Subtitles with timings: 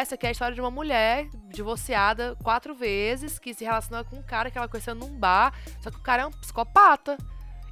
[0.00, 4.16] essa, que é a história de uma mulher divorciada quatro vezes, que se relaciona com
[4.16, 7.16] um cara que ela conheceu num bar, só que o cara é um psicopata.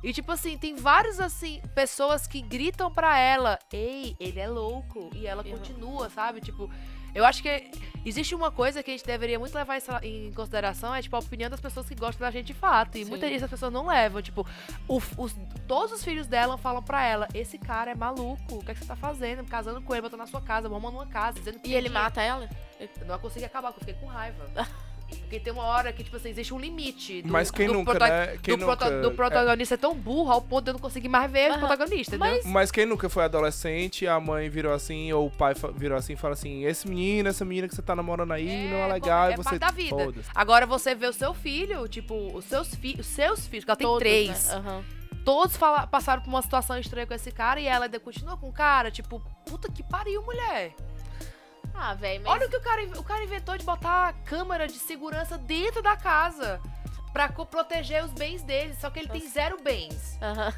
[0.02, 5.10] E tipo assim, tem várias assim, pessoas que gritam pra ela, ei, ele é louco.
[5.12, 5.50] E ela Uhum.
[5.50, 6.40] continua, sabe?
[6.40, 6.70] Tipo,
[7.14, 7.70] eu acho que
[8.04, 11.50] existe uma coisa que a gente deveria muito levar em consideração, é tipo a opinião
[11.50, 12.96] das pessoas que gostam da gente de fato.
[12.96, 13.10] E Sim.
[13.10, 14.22] muitas vezes as pessoas não levam.
[14.22, 14.46] Tipo,
[14.86, 18.70] o- os- todos os filhos dela falam pra ela, esse cara é maluco, o que,
[18.70, 19.44] é que você tá fazendo?
[19.44, 22.22] Casando com ele, botando na sua casa, arrumando uma casa, dizendo que E ele mata
[22.22, 22.48] ela?
[22.80, 24.48] eu não consegui acabar, porque eu fiquei com raiva.
[25.08, 27.22] Porque tem uma hora que, tipo assim, existe um limite.
[27.22, 28.38] Do, Mas quem do nunca, prota- né?
[28.42, 29.76] Quem do, prota- nunca- do protagonista é.
[29.78, 32.40] tão burro ao ponto de eu não conseguir mais ver o protagonista, entendeu?
[32.44, 36.14] Mas- Mas quem nunca foi adolescente, a mãe virou assim, ou o pai virou assim
[36.14, 39.28] e fala assim: esse menino, essa menina que você tá namorando aí não é legal,
[39.28, 39.44] é e você.
[39.44, 40.14] parte da vida.
[40.34, 43.76] Agora você vê o seu filho, tipo, os seus, fi os seus filhos, que ela
[43.76, 44.48] tem Todos, três.
[44.48, 44.84] né?
[45.24, 48.48] Todos fala- passaram por uma situação estranha com esse cara e ela ainda continua com
[48.48, 50.74] o cara, tipo, puta que pariu, mulher.
[51.80, 52.32] Ah, velho, mas...
[52.32, 55.96] Olha o que o cara, o cara inventou de botar câmera de segurança dentro da
[55.96, 56.60] casa.
[57.12, 59.32] Pra proteger os bens dele, só que ele tem Nossa.
[59.32, 60.18] zero bens.
[60.20, 60.52] Aham.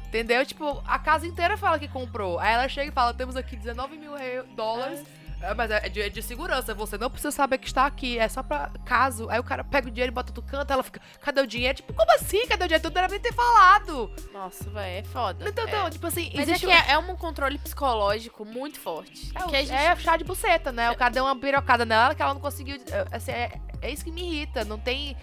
[0.08, 0.44] Entendeu?
[0.44, 2.38] Tipo, a casa inteira fala que comprou.
[2.40, 5.00] Aí ela chega e fala: temos aqui 19 mil re- dólares.
[5.00, 5.19] É,
[5.56, 8.42] mas é de, é de segurança, você não precisa saber que está aqui, é só
[8.42, 9.28] pra caso.
[9.30, 11.76] Aí o cara pega o dinheiro e bota do canto, ela fica, cadê o dinheiro?
[11.76, 12.46] Tipo, como assim?
[12.46, 12.82] Cadê o dinheiro?
[12.90, 14.10] Tu não era nem ter falado.
[14.32, 15.48] Nossa, velho, é foda.
[15.48, 15.68] Então, é.
[15.68, 19.30] então, tipo assim, Mas existe é que é, é um controle psicológico muito forte.
[19.34, 19.72] É, o- que a gente...
[19.72, 20.90] é chá de buceta, né?
[20.90, 22.76] O cara deu uma pirocada nela que ela não conseguiu.
[22.90, 24.64] é, Assim, é, é isso que me irrita.
[24.64, 25.16] Não tem.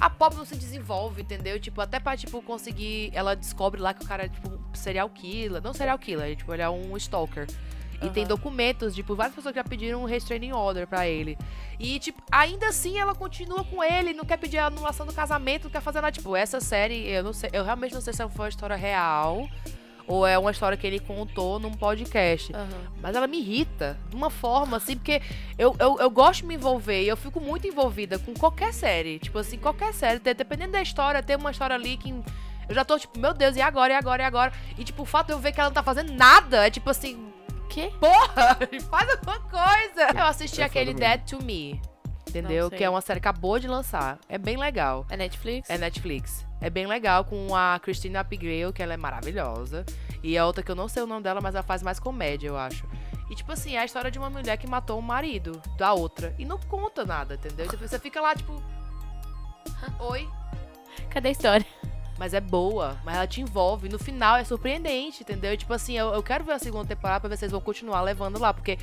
[0.00, 1.58] A pobre não se desenvolve, entendeu?
[1.58, 3.10] Tipo, até pra, tipo, conseguir.
[3.12, 5.60] Ela descobre lá que o cara é, tipo, um serial killer.
[5.60, 7.48] Não serial killer, tipo, ele é um stalker.
[8.00, 8.12] E Aham.
[8.12, 11.36] tem documentos, tipo, várias pessoas que já pediram um restraining order pra ele.
[11.80, 15.64] E, tipo, ainda assim ela continua com ele, não quer pedir a anulação do casamento,
[15.64, 16.12] não quer fazer nada.
[16.12, 19.48] Tipo, essa série, eu não sei, eu realmente não sei se foi uma história real
[20.06, 22.54] ou é uma história que ele contou num podcast.
[22.54, 22.68] Aham.
[23.02, 25.20] Mas ela me irrita de uma forma, assim, porque
[25.58, 29.18] eu, eu, eu gosto de me envolver e eu fico muito envolvida com qualquer série.
[29.18, 30.18] Tipo assim, qualquer série.
[30.18, 32.10] de- Dependendo da história, tem uma história ali que.
[32.68, 34.52] Eu já tô, tipo, meu Deus, e agora, e agora, e agora?
[34.78, 36.88] E, tipo, o fato de eu ver que ela não tá fazendo nada é tipo
[36.90, 37.28] assim,
[37.68, 37.90] Que?
[38.00, 38.58] porra,
[38.90, 40.08] faz alguma coisa.
[40.16, 40.94] Eu assisti É aquele.
[40.94, 41.80] Dead to Me,
[42.28, 42.70] entendeu?
[42.70, 44.18] Que é uma série que acabou de lançar.
[44.28, 45.06] É bem legal.
[45.10, 45.68] É Netflix?
[45.70, 46.46] É Netflix.
[46.60, 49.84] É bem legal com a Christina Abigail, que ela é maravilhosa.
[50.22, 52.48] E a outra que eu não sei o nome dela, mas ela faz mais comédia,
[52.48, 52.84] eu acho.
[53.30, 56.34] E tipo assim, é a história de uma mulher que matou o marido da outra.
[56.38, 57.66] E não conta nada, entendeu?
[57.78, 58.60] Você fica lá, tipo.
[60.00, 60.28] Oi?
[61.10, 61.66] Cadê a história?
[62.18, 63.88] Mas é boa, mas ela te envolve.
[63.88, 65.52] No final é surpreendente, entendeu?
[65.52, 67.60] E, tipo assim, eu, eu quero ver a segunda temporada pra ver se eles vão
[67.60, 68.52] continuar levando lá.
[68.52, 68.76] Porque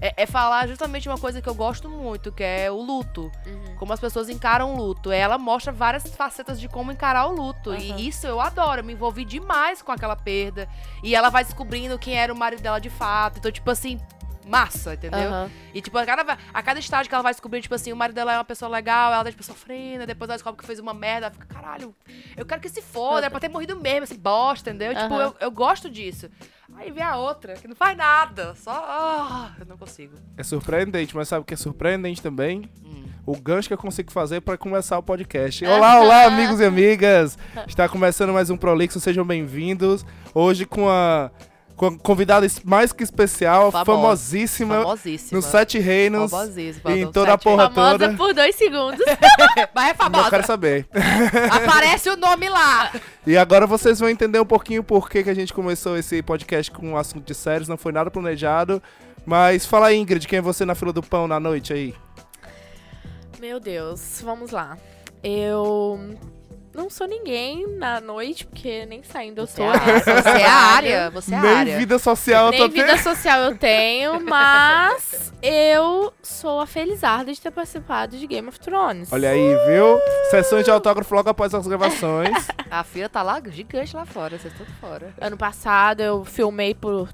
[0.00, 3.76] é, é falar justamente uma coisa que eu gosto muito, que é o luto Uhum.
[3.76, 5.10] como as pessoas encaram o luto.
[5.10, 7.70] Ela mostra várias facetas de como encarar o luto.
[7.70, 7.78] Aham.
[7.80, 8.80] E isso eu adoro.
[8.80, 10.68] Eu me envolvi demais com aquela perda.
[11.02, 13.38] E ela vai descobrindo quem era o marido dela de fato.
[13.38, 13.98] Então, tipo assim,
[14.46, 15.28] massa, entendeu?
[15.28, 15.50] Aham.
[15.74, 18.14] E, tipo, a cada, a cada estágio que ela vai descobrindo, tipo assim, o marido
[18.14, 20.94] dela é uma pessoa legal, ela tá, tipo, sofrendo, depois ela descobre que fez uma
[20.94, 21.94] merda, ela fica, caralho,
[22.36, 24.94] eu quero que se foda, era pra ter morrido mesmo, esse bosta, entendeu?
[24.94, 25.22] Tipo, Aham.
[25.24, 26.28] eu, eu gosto disso.
[26.74, 28.72] Aí vem a outra, que não faz nada, só.
[28.72, 30.14] ah, eu não consigo.
[30.36, 32.68] É surpreendente, mas sabe o que é surpreendente também?
[32.84, 33.04] Hum.
[33.24, 35.64] O gancho que eu consigo fazer para começar o podcast.
[35.64, 37.38] Olá, olá, amigos e amigas!
[37.68, 40.04] Está começando mais um Prolixo, sejam bem-vindos.
[40.34, 41.30] Hoje com a
[42.02, 43.84] convidada mais que especial, Famosa.
[43.84, 45.36] famosíssima, Famosíssima.
[45.36, 46.30] nos Sete Reinos.
[46.30, 46.92] Famosíssima.
[46.92, 48.14] em toda a porra Famosa toda.
[48.16, 49.04] por dois segundos.
[49.74, 50.30] Mas é Eu famosa.
[50.30, 50.86] quero saber.
[51.50, 52.92] Aparece o nome lá.
[53.26, 56.70] E agora vocês vão entender um pouquinho por que, que a gente começou esse podcast
[56.70, 58.82] com um assunto de séries, não foi nada planejado.
[59.24, 61.94] Mas fala aí, Ingrid, quem é você na fila do pão na noite aí?
[63.40, 64.76] Meu Deus, vamos lá.
[65.22, 66.16] Eu
[66.74, 69.62] não sou ninguém na noite, porque nem saindo eu Você tô.
[69.64, 71.10] é, a- você é a área.
[71.10, 71.78] Você é a Nem área.
[71.78, 73.02] vida social eu Nem tô vida tendo.
[73.02, 79.12] social eu tenho, mas eu sou a felizarda de ter participado de Game of Thrones.
[79.12, 79.98] Olha aí, viu?
[80.30, 82.48] Sessões de autógrafo logo após as gravações.
[82.70, 84.38] A fila tá lá gigante lá fora.
[84.38, 85.12] Vocês estão fora.
[85.20, 87.10] Ano passado eu filmei por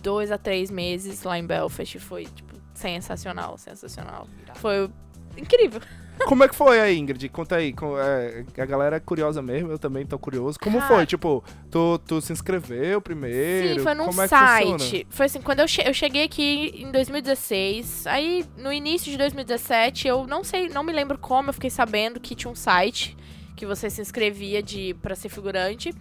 [0.00, 1.98] dois a três meses lá em Belfast.
[1.98, 4.28] Foi, tipo, sensacional, sensacional.
[4.54, 4.88] Foi
[5.36, 5.80] incrível.
[6.26, 7.28] Como é que foi aí, Ingrid?
[7.28, 7.72] Conta aí.
[7.72, 10.58] com- é, a galera é curiosa mesmo, eu também tô curioso.
[10.58, 10.94] Como Cara.
[10.94, 11.06] foi?
[11.06, 13.78] Tipo, tu, tu se inscreveu primeiro?
[13.78, 15.06] Sim, foi num Como é site.
[15.10, 20.06] Foi assim, quando eu, che- eu cheguei aqui em 2016, aí no início de 2017,
[20.08, 23.16] eu não sei, não me lembro como, eu fiquei sabendo que tinha um site
[23.56, 25.92] que você se inscrevia de para ser figurante.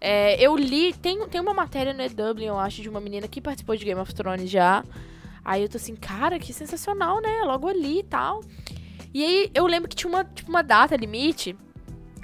[0.00, 3.40] É, eu li, tem, tem uma matéria no EW, eu acho, de uma menina que
[3.40, 4.84] participou de Game of Thrones já.
[5.44, 7.40] Aí eu tô assim, cara, que sensacional, né?
[7.44, 8.42] Logo ali e tal.
[9.12, 11.56] E aí eu lembro que tinha uma, tipo, uma data limite.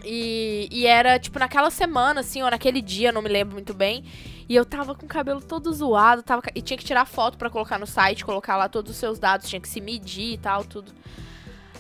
[0.05, 4.05] E, e era, tipo, naquela semana, assim, ou naquele dia, não me lembro muito bem.
[4.47, 7.49] E eu tava com o cabelo todo zoado, tava, e tinha que tirar foto pra
[7.49, 10.63] colocar no site, colocar lá todos os seus dados, tinha que se medir e tal,
[10.63, 10.93] tudo.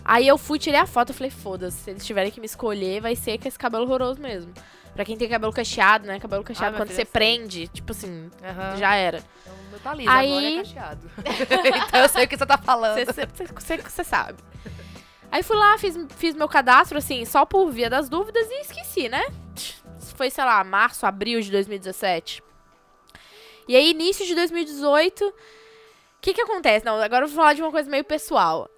[0.03, 3.03] Aí eu fui, tirei a foto, eu falei, foda-se, se eles tiverem que me escolher,
[3.03, 4.53] vai ser com esse cabelo horroroso mesmo.
[4.95, 6.19] Pra quem tem cabelo cacheado, né?
[6.21, 7.05] Cabelo cacheado, minha quando você sei.
[7.05, 8.77] prende, tipo assim, Aham.
[8.77, 9.19] já era.
[9.43, 11.11] Então, meu tá liso, Aí- agora é cacheado.
[11.89, 12.97] então eu sei o que você tá falando.
[13.05, 14.39] Você sabe.
[15.35, 19.09] Aí fui lá, fiz, fiz meu cadastro, assim, só por via das dúvidas e esqueci,
[19.09, 19.21] né?
[20.15, 22.41] Foi, sei lá, março, abril de 2017.
[23.67, 25.33] E aí, início de 2018, o
[26.21, 26.85] que que acontece?
[26.85, 28.71] Não, agora eu vou falar de uma coisa meio pessoal.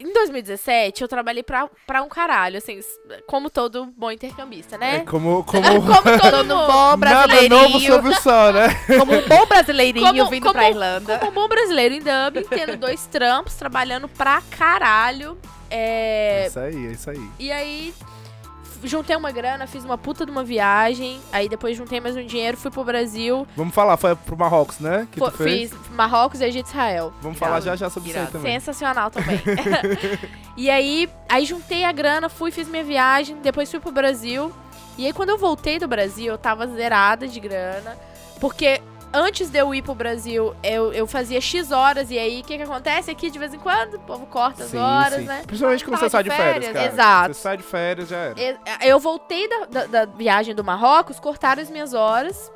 [0.00, 2.80] Em 2017, eu trabalhei pra, pra um caralho, assim,
[3.26, 5.00] como todo bom intercambista, É né?
[5.00, 5.62] como, como
[5.92, 8.68] Como todo bom nada novo brasileirinho, sob o sol, né?
[8.98, 11.18] como um bom brasileirinho Como- vindo como- pra Irlanda.
[11.18, 15.36] Como um bom brasileiro em Dublin, tendo dois trampos, trabalhando pra caralho.
[15.70, 17.30] É, Isso aí, é isso aí.
[17.38, 17.94] E aí,
[18.84, 21.20] juntei uma grana, fiz uma puta de uma viagem.
[21.32, 23.46] Aí depois juntei mais um dinheiro, fui pro Brasil.
[23.56, 25.08] Vamos falar, foi pro Marrocos, né?
[25.10, 25.70] Que fez?
[25.70, 27.12] fiz Marrocos, Egito e Israel.
[27.20, 28.60] Vamos Irado, falar já já sobre isso aí também.
[28.60, 29.40] Sensacional também.
[30.56, 34.52] e aí, aí juntei a grana, fui, fiz minha viagem, depois fui pro Brasil.
[34.96, 37.96] E aí quando eu voltei do Brasil, eu tava zerada de grana.
[38.40, 38.80] Porque
[39.12, 42.10] antes de eu ir pro Brasil, eu, eu fazia X horas.
[42.10, 43.94] E aí, o que que acontece aqui de vez em quando?
[43.94, 45.24] O povo corta as Sim, horas, sim.
[45.24, 45.42] né?
[45.46, 46.86] Principalmente quando você sai de férias, férias, cara.
[46.92, 47.34] exato.
[47.34, 48.58] Você sai de férias, já era.
[48.82, 52.50] Eu voltei da, da- da viagem do Marrocos, cortaram as minhas horas.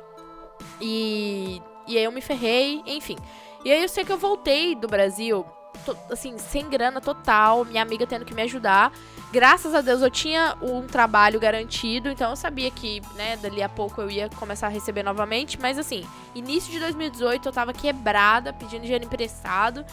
[0.81, 3.17] E, e aí eu me ferrei, enfim.
[3.63, 5.45] E aí eu sei que eu voltei do Brasil,
[5.85, 8.91] to- assim, sem grana total, minha amiga tendo que me ajudar.
[9.33, 13.67] Graças a Deus eu tinha um trabalho garantido, então eu sabia que, né, dali a
[13.67, 15.59] pouco eu ia começar a receber novamente.
[15.59, 19.83] Mas assim, início de 2018 eu tava quebrada, pedindo dinheiro emprestado.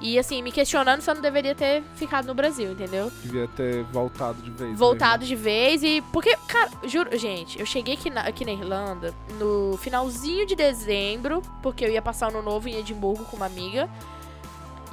[0.00, 3.12] E assim, me questionando se eu não deveria ter ficado no Brasil, entendeu?
[3.22, 4.78] Devia ter voltado de vez.
[4.78, 9.12] voltado de vez e porque cara juro gente eu cheguei aqui na, aqui na Irlanda
[9.38, 13.46] no finalzinho de dezembro porque eu ia passar o ano novo em Edimburgo com uma
[13.46, 13.86] amiga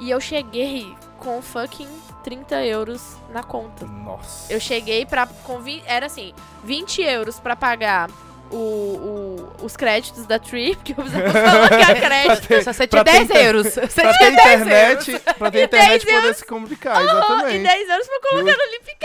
[0.00, 1.88] e eu cheguei com fucking
[2.26, 3.00] 30 euros
[3.32, 3.86] na conta.
[3.86, 4.52] Nossa.
[4.52, 6.34] eu cheguei pra com vi- era assim
[6.64, 8.10] 20 euros pra pagar
[8.50, 11.30] o, o- os créditos da Tree, que eu precisava
[11.70, 12.48] colocar crédito.
[12.48, 13.66] ter- Se você tinha ter 10 euros.
[13.74, 17.04] Você Pra tinha ter 10 internet, pra ter E internet 10 poder se comunicar, e
[17.04, 17.62] exatamente.
[17.62, 18.64] 10 euros pra colocar Justo.
[18.66, 18.96] no Lip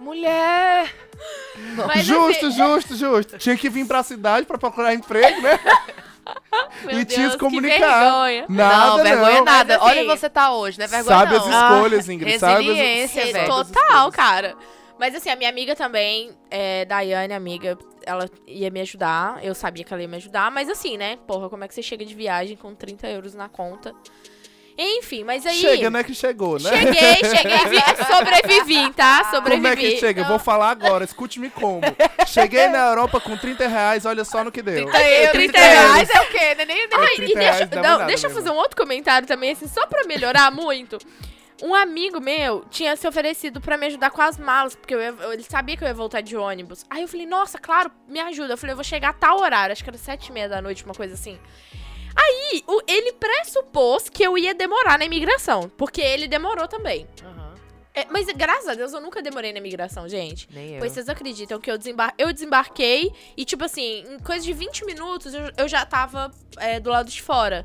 [0.00, 0.94] Mulher!
[1.86, 3.38] Mas, justo, assim, justo, justo.
[3.38, 5.58] Tinha que vir pra cidade pra procurar emprego, né?
[6.84, 8.00] meu e tinha Deus, se que comunicar.
[8.00, 8.46] vergonha.
[8.48, 9.44] Nada, não, vergonha não.
[9.44, 9.76] nada.
[9.76, 10.86] Assim, Olha você tá hoje, né?
[10.86, 11.40] Vergonha Sabe não.
[11.40, 12.38] as escolhas, Ingrid.
[12.38, 13.52] Sabe as, resiliência, sabe velho.
[13.52, 14.56] as Total, cara.
[14.98, 17.76] Mas assim, a minha amiga também, é, Daiane, amiga,
[18.06, 19.44] ela ia me ajudar.
[19.44, 20.50] Eu sabia que ela ia me ajudar.
[20.50, 21.18] Mas assim, né?
[21.26, 23.94] Porra, como é que você chega de viagem com 30 euros na conta?
[24.76, 25.54] Enfim, mas aí.
[25.56, 26.02] Chega, né?
[26.02, 26.68] Que chegou, né?
[26.70, 29.30] Cheguei, cheguei, vi- sobrevivi, tá?
[29.30, 29.56] Sobrevivi.
[29.56, 30.22] Como é que chega?
[30.22, 31.80] Eu vou falar agora, escute-me como.
[32.26, 34.84] Cheguei na Europa com 30 reais, olha só no que deu.
[34.90, 36.54] 30 euros, 30 30 reais é o quê?
[36.56, 38.76] Nem, nem, Ai, 30 e deixa, reais dá não, nada deixa eu fazer um outro
[38.76, 40.98] comentário também, assim, só pra melhorar muito.
[41.62, 45.14] Um amigo meu tinha se oferecido pra me ajudar com as malas, porque eu ia-
[45.32, 46.84] ele sabia que eu ia voltar de ônibus.
[46.90, 48.54] Aí eu falei, nossa, claro, me ajuda.
[48.54, 50.60] Eu falei, eu vou chegar a tal horário, acho que era sete e meia da
[50.60, 51.38] noite, uma coisa assim.
[52.16, 57.06] Aí, o- ele pressupôs que eu ia demorar na imigração, porque ele demorou também.
[57.22, 57.54] Aham.
[57.96, 60.48] É, mas graças a Deus eu nunca demorei na imigração, gente.
[60.52, 60.78] Nem eu.
[60.80, 64.84] Pois vocês acreditam que eu, desembar eu desembarquei e, tipo assim, em coisa de 20
[64.84, 67.64] minutos eu, eu já tava é, do lado de fora.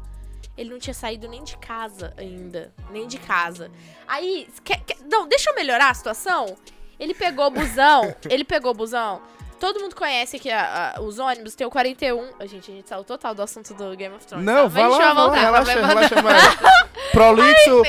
[0.55, 2.71] Ele não tinha saído nem de casa ainda.
[2.91, 3.71] Nem de casa.
[4.07, 6.55] Aí, quer- quer- não, deixa eu melhorar a situação.
[6.99, 8.13] Ele pegou o busão.
[8.29, 9.21] ele pegou o busão.
[9.59, 12.29] Todo mundo conhece que a- a- os ônibus tem o 41.
[12.39, 14.45] A gente, a gente saiu total do assunto do Game of Thrones.
[14.45, 14.67] Não, tá?
[14.69, 15.39] vai Mas lá, vai voltar.
[15.39, 16.43] relaxa, relaxa mais.
[17.11, 17.83] Prolixo,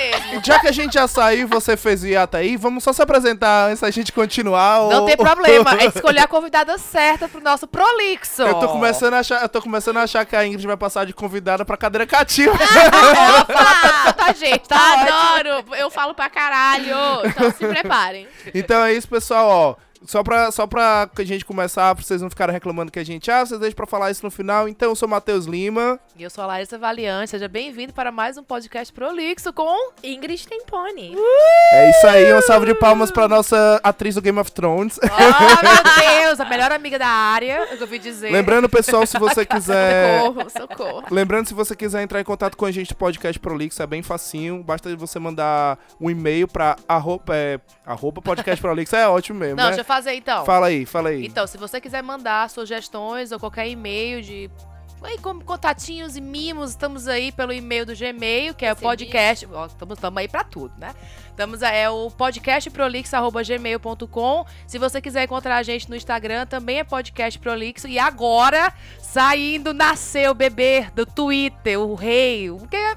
[0.44, 3.02] já que a gente já saiu e você fez o hiato aí, vamos só se
[3.02, 4.80] apresentar antes da gente continuar.
[4.88, 5.74] Não ou- tem problema.
[5.78, 8.42] É escolher a convidada certa pro nosso prolixo.
[8.42, 11.04] Eu tô começando a achar, eu tô começando a achar que a Ingrid vai passar
[11.04, 12.52] de convidada pra cadeira cativa.
[12.54, 15.10] Ela fala pra tanta gente, tá ótimo.
[15.50, 15.76] Adoro!
[15.76, 16.96] Eu falo pra caralho!
[17.26, 18.26] Então se preparem.
[18.54, 19.89] então é isso, pessoal, ó.
[20.06, 23.04] Só pra, só pra que a gente começar, pra vocês não ficarem reclamando que a
[23.04, 24.66] gente, ah, vocês deixam pra falar isso no final.
[24.66, 26.00] Então, eu sou Matheus Lima.
[26.16, 29.90] E eu sou a Larissa Valiante, seja bem-vindo para mais um podcast prolixo com...
[30.02, 31.14] Ingrid Tempone.
[31.72, 34.98] É isso aí, uma salva de palmas pra nossa atriz do Game of Thrones.
[35.02, 38.32] Oh, meu Deus, a melhor amiga da área, eu ouvi dizer.
[38.32, 40.22] Lembrando, pessoal, se você quiser.
[40.22, 41.04] Socorro, socorro.
[41.10, 44.02] Lembrando, se você quiser entrar em contato com a gente do podcast Prolixo, é bem
[44.02, 44.62] facinho.
[44.62, 48.96] Basta você mandar um e-mail pra arroba, é, arroba podcast Prolixo.
[48.96, 49.76] É ótimo mesmo, Não, né?
[49.90, 50.44] Fazer então.
[50.44, 51.26] Fala aí, fala aí.
[51.26, 54.48] Então, se você quiser mandar sugestões ou qualquer e-mail de
[55.02, 58.82] Oi, com contatinhos e mimos, estamos aí pelo e-mail do Gmail, que é o Serviço.
[58.84, 59.48] podcast.
[59.50, 60.94] Ó, Estamos aí pra tudo, né?
[61.30, 64.44] Estamos é o podcastprolixo.gmail.com.
[64.66, 67.88] Se você quiser encontrar a gente no Instagram, também é podcast prolixo.
[67.88, 72.50] E agora, saindo, nasceu o bebê do Twitter, o rei.
[72.50, 72.94] O que, é,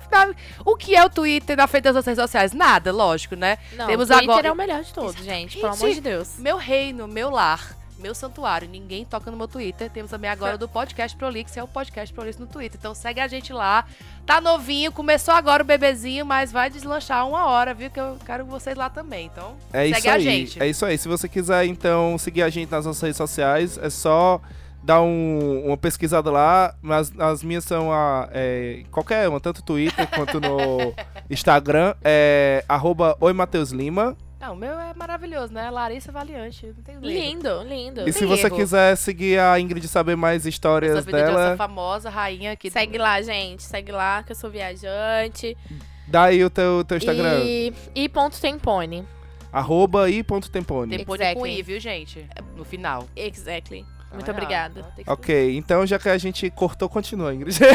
[0.66, 2.52] o que é o Twitter na frente das redes sociais?
[2.52, 3.58] Nada, lógico, né?
[3.72, 5.58] Não, Temos o Twitter agora- é o melhor de todos, gente.
[5.58, 6.38] Pelo amor de Deus.
[6.38, 8.68] Meu reino, meu lar, meu santuário.
[8.70, 9.90] Ninguém toca no meu Twitter.
[9.90, 12.78] Temos também agora do podcast Prolix, é o podcast Prolix no Twitter.
[12.80, 13.86] Então segue a gente lá.
[14.26, 17.90] Tá novinho, começou agora o bebezinho, mas vai deslanchar uma hora, viu?
[17.90, 19.26] Que eu quero vocês lá também.
[19.28, 20.22] Então, É segue isso a aí.
[20.24, 20.62] gente.
[20.62, 20.98] É isso aí.
[20.98, 24.40] Se você quiser, então, seguir a gente nas nossas redes sociais, é só
[24.84, 26.76] dar um- uma pesquisada lá.
[26.82, 28.28] Mas as minhas são a.
[28.34, 30.94] é, qualquer uma, tanto no Twitter quanto no
[31.30, 31.96] Instagram.
[32.04, 34.16] É arroba Oi Mateus Lima.
[34.44, 35.70] Não, o meu é maravilhoso, né?
[35.70, 36.66] Larissa Valiante.
[36.66, 37.06] Não tem erro.
[37.06, 38.10] Lindo, lindo.
[38.10, 38.58] E se você erro.
[38.58, 42.70] quiser seguir a Ingrid e saber mais histórias Essa dela, essa famosa rainha aqui.
[42.70, 43.64] do- Segue lá, gente.
[43.64, 45.56] Segue lá, que eu sou viajante.
[46.10, 47.40] dá aí o teu, teu Instagram.
[47.46, 49.08] E, e ponto tempone.
[49.50, 50.98] Arroba i.tempone.
[50.98, 51.60] Tem pôr com Exactly.
[51.60, 52.28] I, viu, gente?
[52.58, 53.08] No final.
[53.16, 53.86] Exactly.
[54.14, 54.84] Muito Não é obrigada.
[54.96, 57.58] tem Ok, então já que a gente cortou, continua, Ingrid.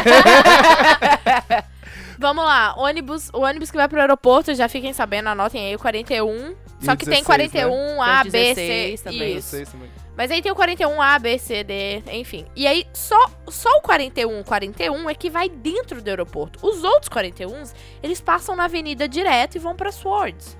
[2.17, 5.79] Vamos lá, ônibus, o ônibus que vai pro aeroporto, já fiquem sabendo, anotem aí o
[5.79, 6.55] 41.
[6.81, 9.03] Só que tem 16, 41 A, Tem B, 16 C.
[9.03, 9.37] também.
[9.37, 9.65] Isso.
[9.71, 9.89] Também.
[10.17, 12.45] Mas aí tem o 41 A, B, C, D, enfim.
[12.53, 13.17] E aí só,
[13.47, 16.59] só o 41, 41 é que vai dentro do aeroporto.
[16.61, 20.57] Os outros 41s, eles passam na avenida direto e vão pra Swords.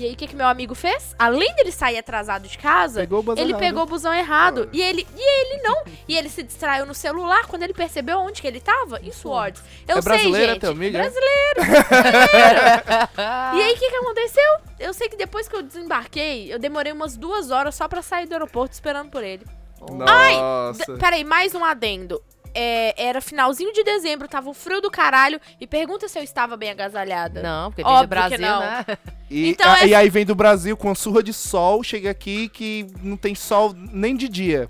[0.00, 1.14] E aí o que, que meu amigo fez?
[1.18, 3.60] Além dele sair atrasado de casa, Pegou ele errado.
[3.60, 4.68] pegou o busão errado.
[4.72, 5.82] E ele, e ele não.
[6.08, 8.98] E ele se distraiu no celular quando ele percebeu onde que ele tava?
[9.02, 9.62] Em Swords.
[9.86, 10.60] Eu É brasileiro, sei, gente.
[10.60, 11.02] teu amigo, é é?
[11.02, 11.60] brasileiro.
[13.56, 14.52] E aí, o que, que aconteceu?
[14.78, 18.26] Eu sei que depois que eu desembarquei, eu demorei umas duas horas só pra sair
[18.26, 19.44] do aeroporto esperando por ele.
[19.90, 20.92] Nossa.
[20.94, 22.22] D- Peraí, mais um adendo.
[22.54, 25.40] É, era finalzinho de dezembro, tava um frio do caralho.
[25.60, 27.42] E pergunta se eu estava bem agasalhada.
[27.42, 28.86] Não, porque vem do Brasil, né?
[29.30, 32.10] E, Então, a- é- e aí vem do Brasil com a surra de sol, chega
[32.10, 34.68] aqui que não tem sol nem de dia.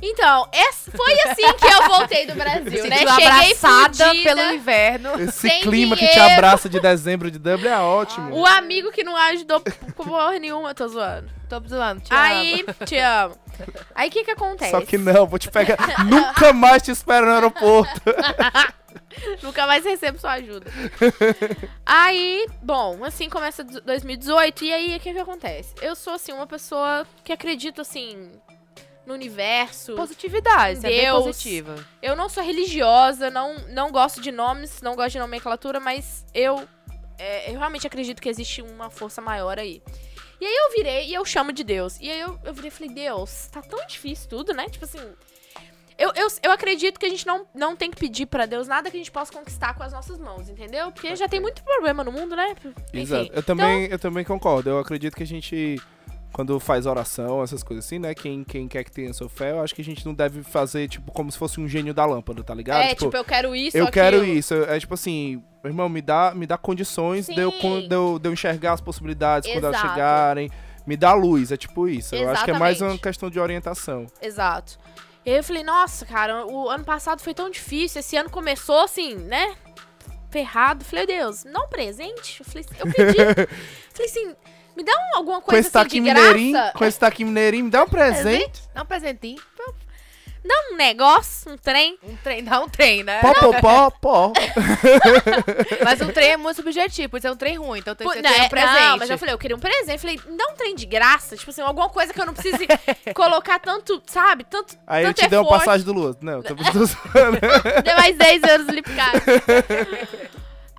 [0.00, 0.48] Então,
[0.96, 2.98] foi assim que eu voltei do Brasil, né?
[2.98, 4.34] Cheguei abraçada fudida.
[4.34, 5.20] pelo inverno.
[5.22, 6.32] Esse Sem clima que te dinheiro.
[6.34, 8.34] abraça de dezembro de Dublin é ótimo.
[8.34, 9.60] O amigo que não ajudou
[9.94, 11.30] porra nenhuma, eu tô zoando.
[11.48, 13.36] Tô zoando, te Aí, te amo.
[13.94, 14.70] Aí, o que que acontece?
[14.72, 15.76] Só que não, vou te pegar.
[16.06, 18.00] Nunca mais te espero no aeroporto.
[19.42, 20.70] Nunca mais recebo sua ajuda.
[21.84, 24.64] aí, bom, assim começa do- 2018.
[24.64, 25.74] E aí, o que que acontece?
[25.80, 28.30] Eu sou, assim, uma pessoa que acredita, assim,
[29.06, 29.94] no universo.
[29.94, 31.24] Positividade, você é bem Deus.
[31.24, 31.86] positiva.
[32.00, 36.66] Eu não sou religiosa, não, não gosto de nomes, não gosto de nomenclatura, mas eu,
[37.18, 39.82] é, eu realmente acredito que existe uma força maior aí.
[40.40, 41.98] E aí eu virei e eu chamo de Deus.
[42.00, 44.68] E aí eu, eu virei e falei, Deus, tá tão difícil tudo, né?
[44.68, 44.98] Tipo assim.
[45.96, 48.90] Eu, eu, eu acredito que a gente não, não tem que pedir pra Deus nada
[48.90, 50.90] que a gente possa conquistar com as nossas mãos, entendeu?
[50.90, 52.56] Porque já tem muito problema no mundo, né?
[52.56, 52.74] Enfim.
[52.92, 53.30] Exato.
[53.32, 54.70] Eu também, eu também concordo.
[54.70, 55.80] Eu acredito que a gente,
[56.32, 58.14] quando faz oração, essas coisas assim, né?
[58.14, 60.88] Quem, quem quer que tenha sua fé, eu acho que a gente não deve fazer,
[60.88, 62.82] tipo, como se fosse um gênio da lâmpada, tá ligado?
[62.82, 64.54] É, tipo, eu quero isso, eu quero isso.
[64.54, 68.28] É tipo assim, meu irmão, me dá, me dá condições de eu, de, eu, de
[68.28, 69.92] eu enxergar as possibilidades quando elas Exato.
[69.92, 70.50] chegarem.
[70.86, 72.14] Me dá luz, é tipo isso.
[72.14, 73.02] Eu acho que é mais uma Exatamente.
[73.02, 74.06] questão de orientação.
[74.20, 74.78] Exato.
[75.24, 78.80] E aí eu falei, nossa, cara, o ano passado foi tão difícil, esse ano começou
[78.80, 79.54] assim, né?
[80.30, 80.84] Ferrado.
[80.84, 82.40] Falei, Deus, um presente?
[82.40, 83.18] Eu, falei, eu pedi.
[83.94, 84.34] falei assim,
[84.76, 86.72] me dá um- alguma Com coisa esse assim de mineirinho, graça.
[86.78, 88.62] com esse taquinho mineirinho, me dá um presente.
[88.74, 89.40] Dá um presentinho.
[90.44, 91.96] Dá um negócio, um trem.
[92.02, 93.20] Um trem, dá um trem, né?
[93.20, 94.32] Pó, pó, pó, pó.
[95.84, 97.78] Mas um trem é muito subjetivo, por isso é um trem ruim.
[97.78, 98.80] Então tem que não, ter um presente.
[98.80, 100.00] não, mas eu falei, eu queria um presente.
[100.00, 101.36] Falei, me dá um trem de graça.
[101.36, 102.66] Tipo assim, alguma coisa que eu não precise
[103.14, 104.42] colocar tanto, sabe?
[104.42, 106.16] Tanto, Aí eu tanto te dei uma passagem do Lua.
[106.20, 106.62] Não, tô, tô
[107.82, 109.22] Deu mais 10 euros no Lipcard.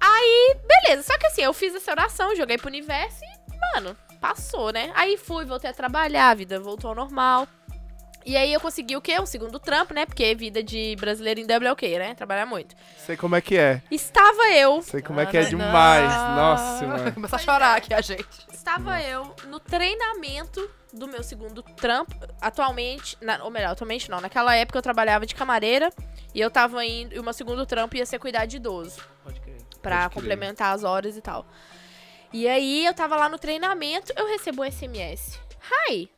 [0.01, 1.03] Aí, beleza.
[1.03, 3.32] Só que assim, eu fiz essa oração, joguei pro universo e,
[3.73, 4.91] mano, passou, né?
[4.95, 7.47] Aí fui, voltei a trabalhar, a vida voltou ao normal.
[8.25, 9.19] E aí eu consegui o quê?
[9.19, 10.05] Um segundo trampo, né?
[10.05, 12.15] Porque vida de brasileiro em Dublin é o quê, né?
[12.15, 12.73] Trabalhar muito.
[12.97, 13.81] Sei como é que é.
[13.91, 16.09] Estava eu, Sei como é que é demais.
[16.09, 17.11] Nossa, mano.
[17.11, 17.77] Começa a chorar é.
[17.79, 18.25] aqui a gente.
[18.53, 22.15] estava eu no treinamento do meu segundo trampo.
[22.39, 24.21] Atualmente, na- ou melhor, atualmente não.
[24.21, 25.89] Naquela época eu trabalhava de camareira
[26.33, 27.13] e eu tava indo.
[27.13, 29.01] E o meu segundo trampo ia ser cuidar de idoso.
[29.21, 29.57] Pode crer.
[29.81, 30.21] Pra Pode crer.
[30.21, 31.45] complementar as horas e tal.
[32.33, 35.39] E aí eu tava lá no treinamento, eu recebo um SMS.
[35.89, 36.09] Hi,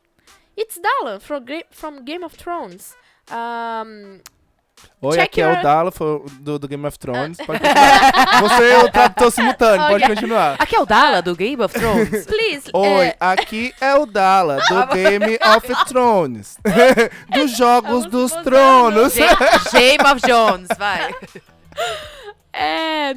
[0.56, 2.94] it's Dalla from, from Game of Thrones.
[3.30, 4.18] Um,
[5.02, 5.90] Oi, Check aqui é your- o Dala
[6.40, 7.36] do, do Game of Thrones.
[7.38, 8.40] Pode continuar.
[8.40, 10.14] Você é o tradutor simultâneo, pode Ok.
[10.14, 10.56] continuar.
[10.58, 12.24] Aqui é o Dala, do Game of Thrones.
[12.26, 16.56] please, Oi, é, aqui é o Dala do Game of Thrones.
[17.32, 18.32] Dos Jogos dos.
[18.42, 19.14] Tronos.
[19.14, 21.14] Game of Jones, vai.
[22.52, 23.14] é,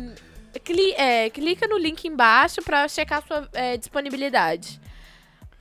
[0.74, 4.80] cli- é, clica no link embaixo pra checar sua é, disponibilidade.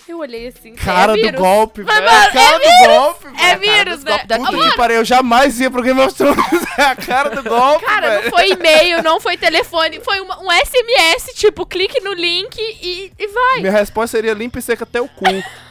[0.07, 2.11] Eu olhei assim, Cara é do golpe, Mas, velho.
[2.11, 3.61] mano, Cara do golpe, É velho.
[3.61, 4.19] vírus, né?
[4.21, 4.39] Puta
[4.71, 6.39] que pariu, eu jamais ia pro Game of Thrones.
[6.79, 8.23] É a cara do golpe, Cara, velho.
[8.25, 13.13] não foi e-mail, não foi telefone, foi uma- um SMS, tipo, clique no link e,
[13.19, 13.61] e vai.
[13.61, 15.25] Minha resposta seria limpa e seca até o cu.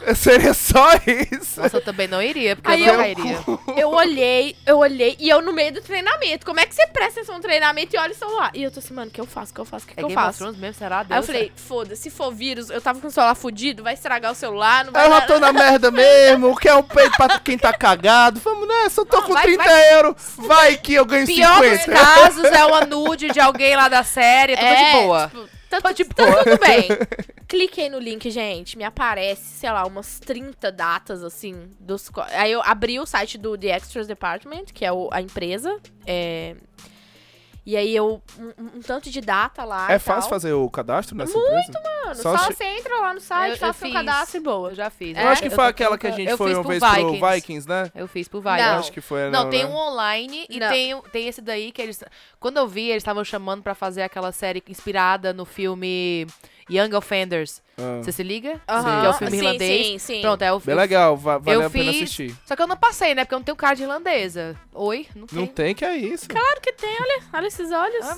[0.15, 0.87] seria só
[1.31, 1.59] isso.
[1.61, 3.37] Nossa, eu também não iria, porque Aí eu eu- não iria.
[3.75, 6.45] Eu olhei, eu olhei, e eu no meio do treinamento.
[6.45, 8.51] Como é que você presta atenção no treinamento e olha o celular?
[8.53, 9.51] E eu tô assim, mano, o que eu faço?
[9.51, 9.85] O que eu faço?
[9.85, 10.53] O que, que É eu Game of faço?
[10.57, 10.97] Mesmo, será?
[10.99, 13.93] Aí eu Deus, falei, foda, se for vírus, eu tava com o celular fudido, vai
[13.93, 16.55] estragar o celular, não vai Eu já tô na merda mesmo.
[16.57, 18.39] Quer um peito pra quem tá cagado?
[18.39, 20.15] Vamos nessa, eu tô Não, com vai- 30 vai- euros.
[20.37, 21.91] Vai que eu ganho Pior dos 50.
[21.91, 25.27] casos é uma nude de alguém lá da série, tudo É, de boa.
[25.27, 26.43] tipo, tá, Tô de tá boa.
[26.43, 26.87] tudo bem.
[27.47, 32.09] Cliquei no link, gente, me aparece, sei lá, umas 30 datas, assim, dos...
[32.33, 36.55] Aí eu abri o site do The Extras Department, que é o- a empresa, é...
[37.69, 38.21] E aí eu...
[38.39, 40.29] Um, um tanto de data lá É e fácil tal.
[40.29, 41.81] fazer o cadastro nessa Muito, empresa?
[42.05, 43.93] Mano, Só só, você entra lá no site, Eu- eu faz seu fiz.
[43.97, 44.69] cadastro e boa.
[44.69, 45.17] Eu já fiz.
[45.17, 46.93] Eu acho que É, Eu foi aquela que a gente eu foi uma vez pro
[47.11, 47.35] Vikings.
[47.35, 47.91] Vikings, né?
[47.93, 48.51] Eu fiz pro Não.
[48.51, 48.71] Vikings.
[48.73, 49.69] Eu acho que foi, Não, não, tem né?
[49.69, 50.69] um online e Não.
[50.69, 52.01] tem, tem esse daí que eles.
[52.39, 56.25] Quando eu vi, eles estavam chamando pra fazer aquela série inspirada no filme
[56.71, 57.61] Young Offenders.
[57.79, 57.99] Ah.
[58.01, 58.59] Você se liga?
[58.67, 59.85] Aham, Que é o filme sim, irlandês.
[59.87, 60.21] Sim, sim.
[60.21, 62.35] Pronto, é o Bem legal, va- vale eu a pena fiz- assistir.
[62.45, 63.23] Só que eu não passei, né?
[63.23, 64.55] Porque eu não tenho cara de irlandesa.
[64.73, 65.07] Oi?
[65.15, 65.39] Não tem.
[65.39, 66.27] Não tem que é isso.
[66.27, 68.03] Claro que tem, olha, olha esses olhos.
[68.05, 68.17] Ah,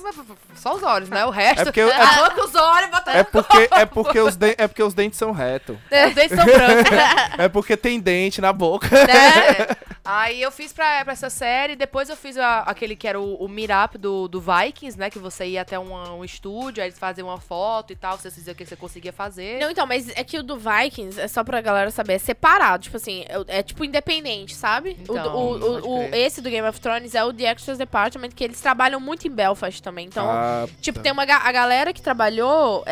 [0.56, 1.26] Só os olhos, né?
[1.26, 1.60] O resto.
[1.60, 4.66] É porque eu- é- Arranca os olhos, bota É porque, é, porque os de- é
[4.66, 5.76] porque os dentes são retos.
[5.76, 6.90] Os dentes são brancos?
[7.38, 8.88] É porque tem dente na boca.
[8.88, 9.76] né?
[10.02, 13.34] Aí eu fiz pra, pra essa série, depois eu fiz a- aquele que era o,
[13.36, 15.10] o meetup do, do Vikings, né?
[15.10, 18.30] Que você ia até um, um estúdio, aí eles faziam uma foto e tal, você
[18.30, 19.49] diziam o que você conseguia fazer.
[19.58, 22.84] Não, então, mas é que o do Vikings, é só pra galera saber, é separado.
[22.84, 24.96] Tipo assim, é, é tipo independente, sabe?
[25.00, 28.44] Então, o, o- o- esse do Game of Thrones é o The Extras Department, que
[28.44, 30.06] eles trabalham muito em Belfast também.
[30.06, 31.02] Então, Ah, tipo, tá.
[31.02, 32.84] tem uma a galera que trabalhou.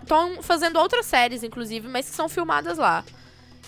[0.00, 3.04] Estão fazendo outras séries, inclusive, mas que são filmadas lá.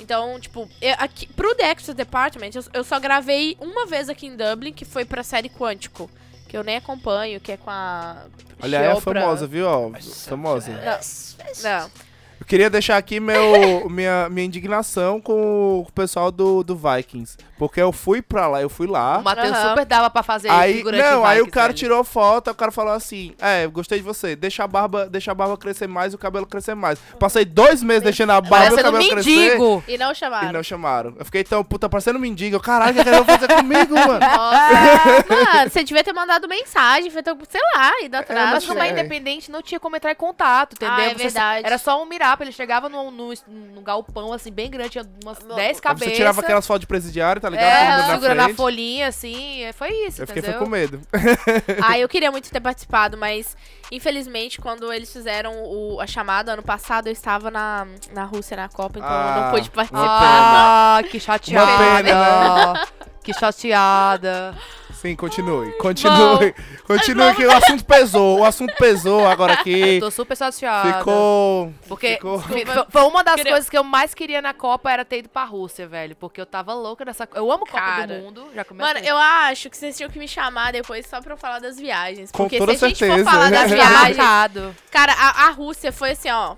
[0.01, 4.27] Então, tipo, eu, aqui, pro The Extras Department, eu, eu só gravei uma vez aqui
[4.27, 6.11] em Dublin, que foi pra série Quântico.
[6.55, 8.27] Que eu nem acompanho, que é com a.
[8.63, 9.21] Olha, é Chopra.
[9.23, 9.67] famosa, viu?
[9.67, 9.91] Ó,
[10.29, 10.71] famosa.
[10.71, 11.65] Não.
[11.65, 11.91] Não.
[12.39, 17.37] Eu queria deixar aqui meu, minha, minha indignação com o pessoal do, do Vikings.
[17.59, 19.19] Porque eu fui pra lá, eu fui lá.
[19.19, 19.69] O Matheus Aham.
[19.71, 21.79] super dava pra fazer Aí, figurante não, aí o cara velho.
[21.79, 25.35] tirou foto, o cara falou assim: É, gostei de você, deixa a barba, deixa a
[25.35, 26.99] barba crescer mais e o cabelo crescer mais.
[27.19, 29.31] Passei dois meses deixando a barba e o Parecendo um cabelo crescer.
[29.31, 29.85] mendigo.
[29.87, 30.49] E não chamaram.
[30.49, 31.15] E não chamaram.
[31.19, 32.59] Eu fiquei tão puta, parecendo um mendigo.
[32.61, 34.19] Caralho, o que eles vão fazer comigo, mano?
[34.19, 38.51] Nossa, mano, você devia ter mandado mensagem, feito, sei lá, ido atrás.
[38.51, 38.93] Mas como é É.
[38.93, 40.95] independente, não tinha como entrar em contato, entendeu?
[40.95, 41.67] Ah, é Você- verdade.
[41.67, 45.39] Era só um mirap, ele chegava num, num, num galpão, assim, bem grande, tinha umas
[45.39, 46.09] 10 Aí cabeças.
[46.09, 48.01] Você tirava aquelas fotos de presidiário, tá ligado?
[48.11, 48.57] É, segura na frente.
[48.57, 50.65] folhinha, assim, é, foi isso, Eu fiquei foi entendeu?
[50.67, 51.01] com medo.
[51.83, 53.57] Ah, eu queria muito ter participado, mas
[53.93, 58.69] infelizmente, quando eles fizeram o- a chamada ano passado, eu estava na, na Rússia na
[58.69, 60.99] Copa, então eu Ah, não pude participar.
[60.99, 61.65] Ah, que chateada.
[61.71, 62.87] Uma pena,
[63.25, 64.55] Que chateada.
[64.93, 65.73] Sim, continue.
[65.79, 66.55] Continue.
[66.87, 68.41] Continue que o assunto pesou.
[68.41, 69.95] O assunto pesou agora aqui.
[69.97, 70.99] Eu tô super chateada.
[70.99, 71.73] Ficou.
[71.89, 74.91] Porque ficou- fi- fo- foi uma das Queria- coisas que eu mais queria na Copa
[74.93, 76.15] era ter ido pra Rússia, velho.
[76.17, 77.27] Porque eu tava louca nessa.
[77.35, 78.07] Eu amo Copa Cara.
[78.19, 78.47] do Mundo.
[78.55, 78.95] Já comecei.
[78.95, 81.79] Mano, eu acho que vocês tinham que me chamar depois só pra eu falar das
[81.79, 82.31] viagens.
[82.31, 83.25] Com Porque toda se a gente certeza.
[83.25, 84.75] for falar das Tá viagens.
[84.91, 86.57] Cara, a, a Rússia foi assim, ó.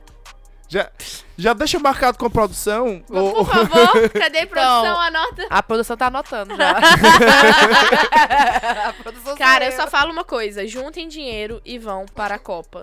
[0.68, 0.90] Já,
[1.38, 3.04] já deixa marcado com a produção.
[3.08, 5.00] o- Por favor, cadê a produção?
[5.00, 5.46] Anota.
[5.48, 6.70] A produção tá anotando já.
[8.88, 12.38] a produção sou Cara, eu só falo uma coisa: juntem dinheiro e vão para a
[12.38, 12.82] Copa.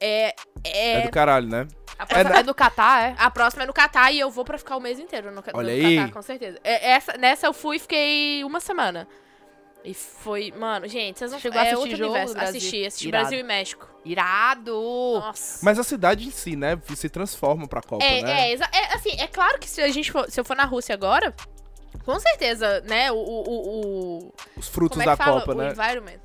[0.00, 0.34] É.
[0.64, 1.00] É É.
[1.02, 1.68] do caralho, né?
[1.98, 3.14] A próxima é, no Catar, é?
[3.18, 5.74] A próxima é no Catar e eu vou pra ficar o mês inteiro no, Olha
[5.74, 5.96] no aí.
[5.96, 6.58] Catar, com certeza.
[6.62, 9.08] É, essa, nessa eu fui e fiquei uma semana.
[9.84, 12.34] E foi, mano, gente, vocês não Chegou a é assistir outro jogo universo.
[12.34, 12.58] do Brasil?
[12.58, 13.22] Assisti, assisti Irado.
[13.24, 13.88] Brasil e México.
[14.04, 14.72] Irado!
[15.20, 15.60] Nossa.
[15.64, 16.78] Mas a cidade em si, né?
[16.94, 18.50] Se transforma pra Copa, é, né?
[18.50, 20.94] é, é, assim, é claro que se a gente for, se eu for na Rússia
[20.94, 21.34] agora,
[22.04, 23.10] com certeza, né?
[23.12, 25.40] O, o, o, o- Os frutos como é da que fala?
[25.40, 25.70] Copa, o né?
[25.70, 26.20] environment.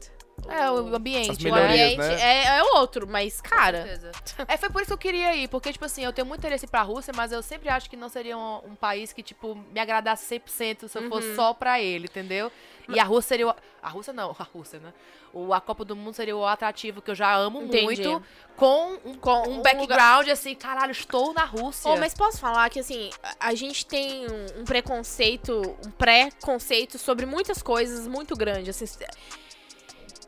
[0.49, 1.31] É, o ambiente.
[1.31, 2.21] As O ambiente né?
[2.21, 3.83] é, é outro, mas, Com cara.
[3.83, 4.11] certeza.
[4.45, 6.67] É, foi por isso que eu queria ir, porque, tipo assim, eu tenho muito interesse
[6.67, 9.79] pra Rússia, mas eu sempre acho que não seria um, um país que, tipo, me
[9.79, 11.35] agradasse 100% se eu fosse Uhum.
[11.35, 12.51] só pra ele, entendeu?
[12.89, 13.55] E a Rússia seria o...
[13.81, 14.93] A Rússia não, a Rússia, né?
[15.33, 17.83] O, a Copa do Mundo seria o atrativo que eu já amo Entendi.
[17.83, 18.23] muito,
[18.55, 21.89] com um, Com um um background, assim, caralho, estou na Rússia.
[21.91, 26.97] Oh, mas posso falar que, assim, a- a gente tem um, um preconceito, um pré-conceito
[26.99, 28.85] sobre muitas coisas muito grande, assim.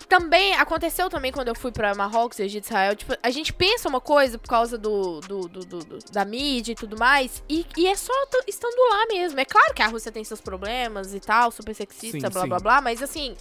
[0.08, 4.00] Também, aconteceu também quando eu fui pra Marrocos, Egito, Israel, tipo, a gente pensa uma
[4.00, 7.96] coisa por causa do, do, do- do- da mídia e tudo mais, e, e é
[7.96, 8.14] só
[8.48, 9.40] estando lá mesmo.
[9.40, 12.48] É claro que a Rússia tem seus problemas e tal, super sexista, Sim, blá sim.
[12.50, 13.36] blá blá, mas assim,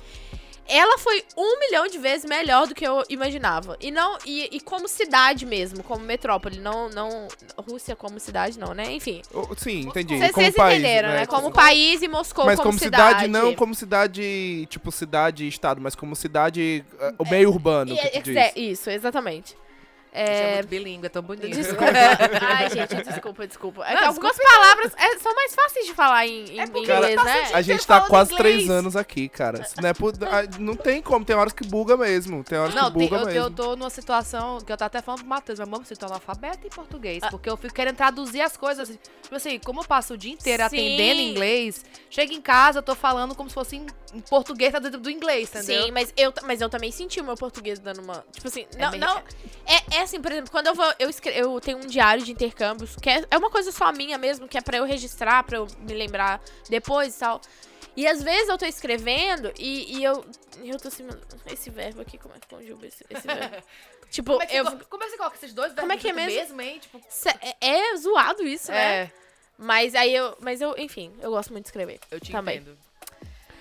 [0.68, 3.76] ela foi um milhão de vezes melhor do que eu imaginava.
[3.80, 7.28] E não e, e como cidade mesmo, como metrópole, não não
[7.68, 8.92] Rússia como cidade não, né?
[8.92, 9.22] Enfim,
[9.56, 10.16] Sim, entendi.
[10.16, 11.26] vocês como vocês país, entenderam, né?
[11.26, 15.80] Como país e Moscou Mas como, como cidade, não como cidade, tipo cidade e estado,
[15.80, 19.56] mas como cidade, eh, o meio urbano, que tu é- é- isso, exatamente.
[20.16, 21.48] É É, muito bilíngue, é tão bonito.
[21.50, 21.84] Desculpa.
[22.40, 23.84] Ai, gente, desculpa, desculpa.
[23.84, 27.24] É Não, algumas palavras é, são mais fáceis de falar em, em É inglês, tá
[27.24, 27.50] né?
[27.52, 28.54] A gente tá quase inglês.
[28.58, 29.66] três anos aqui, cara.
[29.82, 32.44] Não, é por- ah, não tem como, tem horas que buga mesmo.
[32.44, 33.40] Tem horas Não, que tem- buga eu, mesmo.
[33.40, 36.06] eu tô numa situação que eu tava até falando pro Matheus, mas vamos, você tá
[36.06, 37.20] analfabeto em português.
[37.22, 37.30] Ah.
[37.30, 38.88] Porque eu fico querendo traduzir as coisas.
[38.88, 40.66] assim, Tipo assim, como eu passo o dia inteiro Sim.
[40.66, 44.98] atendendo inglês, chego em casa, eu tô falando como se fosse em, em português traduzido
[44.98, 45.84] do inglês, entendeu?
[45.86, 48.24] Sim, mas eu, mas eu também senti o meu português dando uma.
[48.32, 48.90] Tipo assim, não.
[48.90, 49.18] meio- não
[49.66, 50.92] é, é assim, por exemplo, quando eu vou.
[50.98, 54.16] Eu, escre- eu tenho um diário de intercâmbios, que é, é uma coisa só minha
[54.18, 57.40] mesmo, que é pra eu registrar, pra eu me lembrar depois e tal.
[57.96, 60.24] E às vezes eu tô escrevendo e, e eu.
[60.62, 61.06] Eu tô assim,
[61.46, 63.56] esse verbo aqui, como é que conjuga esse, esse verbo?
[64.10, 64.64] tipo, Como é, que você eu.
[64.78, 66.60] co- como é que você coloca esses dois Como é que é verbos junto mesmo?
[66.62, 66.78] hein?
[66.80, 69.02] Tipo, cê- É, é zoado isso, né?
[69.04, 69.12] é,
[69.58, 70.36] Mas aí eu.
[70.40, 72.00] Mas eu, enfim, eu gosto muito de escrever.
[72.10, 72.56] eu te Também.
[72.58, 72.76] entendo.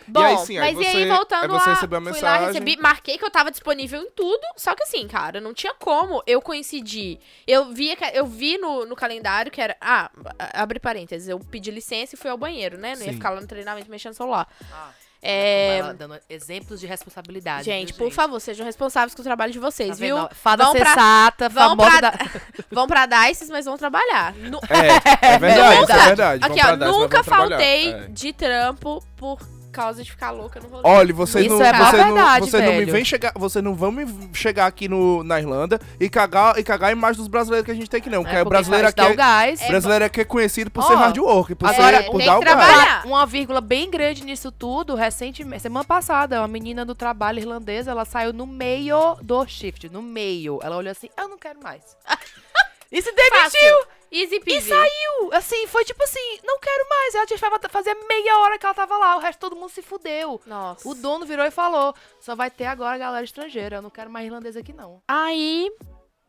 [0.08, 2.10] Bom, aí, sim, aí mas e aí você- voltando aí você lá, recebeu a fui
[2.12, 2.48] lá, mensagem.
[2.48, 6.22] recebi, marquei que eu tava disponível em tudo, só que assim, cara, não tinha como
[6.28, 7.20] eu coincidir.
[7.48, 10.10] Eu vi, eu vi no, no calendário que era, ah,
[10.54, 12.96] abre parênteses, eu pedi licença e fui ao banheiro, né?
[12.96, 13.14] Não ia Sim.
[13.14, 14.48] ficar lá no treinamento mexendo no celular.
[14.72, 14.90] Ah,
[15.26, 17.64] É, ela dando exemplos de responsabilidade.
[17.64, 20.18] gente, por favor, sejam responsáveis com o trabalho de vocês, Tá viu?
[20.34, 22.18] Fada Vão pra- sensata, vão famosa pra- da...
[22.70, 24.34] Vão pra DICES, mas vão trabalhar.
[25.22, 26.44] É, é verdade, é verdade.
[26.46, 28.08] Aqui, pra ó, mas nunca faltei É.
[28.10, 29.40] de trampo por
[29.74, 30.82] causa de ficar louca no rolê.
[30.86, 33.62] Olha, você Isso não, é mó você não, verdade, você não me vem chegar, você
[33.62, 37.28] não vão me chegar aqui no, na Irlanda e cagar e cagar a imagem dos
[37.28, 39.68] brasileiros que a gente tem aqui não, porque É o brasileiro aqui é, o gás.
[39.68, 42.34] brasileiro aqui é conhecido por Ó, ser hard work, por agora ser por tem dar
[42.34, 42.58] que o gás.
[42.58, 43.06] trabalhar.
[43.06, 48.06] Uma vírgula bem grande nisso tudo, recentemente, semana passada, uma menina do trabalho irlandesa, ela
[48.06, 50.60] saiu no meio do shift, no meio.
[50.64, 51.82] Ela olhou assim, eu não quero mais.
[52.92, 53.40] e se demitiu!
[53.42, 53.88] Fácil.
[54.14, 54.68] Easy peasy.
[54.68, 55.34] E saiu!
[55.34, 57.16] Assim, foi tipo assim, não quero mais.
[57.16, 59.82] Ela tinha que fazer meia hora que ela tava lá, o resto todo mundo se
[59.82, 60.40] fudeu.
[60.46, 60.88] Nossa.
[60.88, 64.26] O dono virou e falou, só vai ter agora galera estrangeira, eu não quero mais
[64.28, 65.02] irlandês aqui não.
[65.08, 65.72] Aí,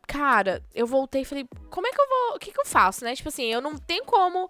[0.08, 2.36] cara, eu voltei e falei, como é que eu vou.
[2.36, 3.14] O que, que eu faço, né?
[3.14, 4.48] Tipo assim, eu não tenho como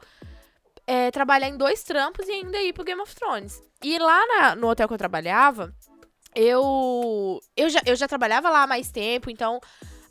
[0.86, 3.60] é, trabalhar em dois trampos e ainda ir pro Game of Thrones.
[3.82, 5.74] E lá na- no hotel que eu trabalhava,
[6.34, 7.40] eu.
[7.56, 9.60] Eu já, eu já trabalhava lá há mais tempo, então.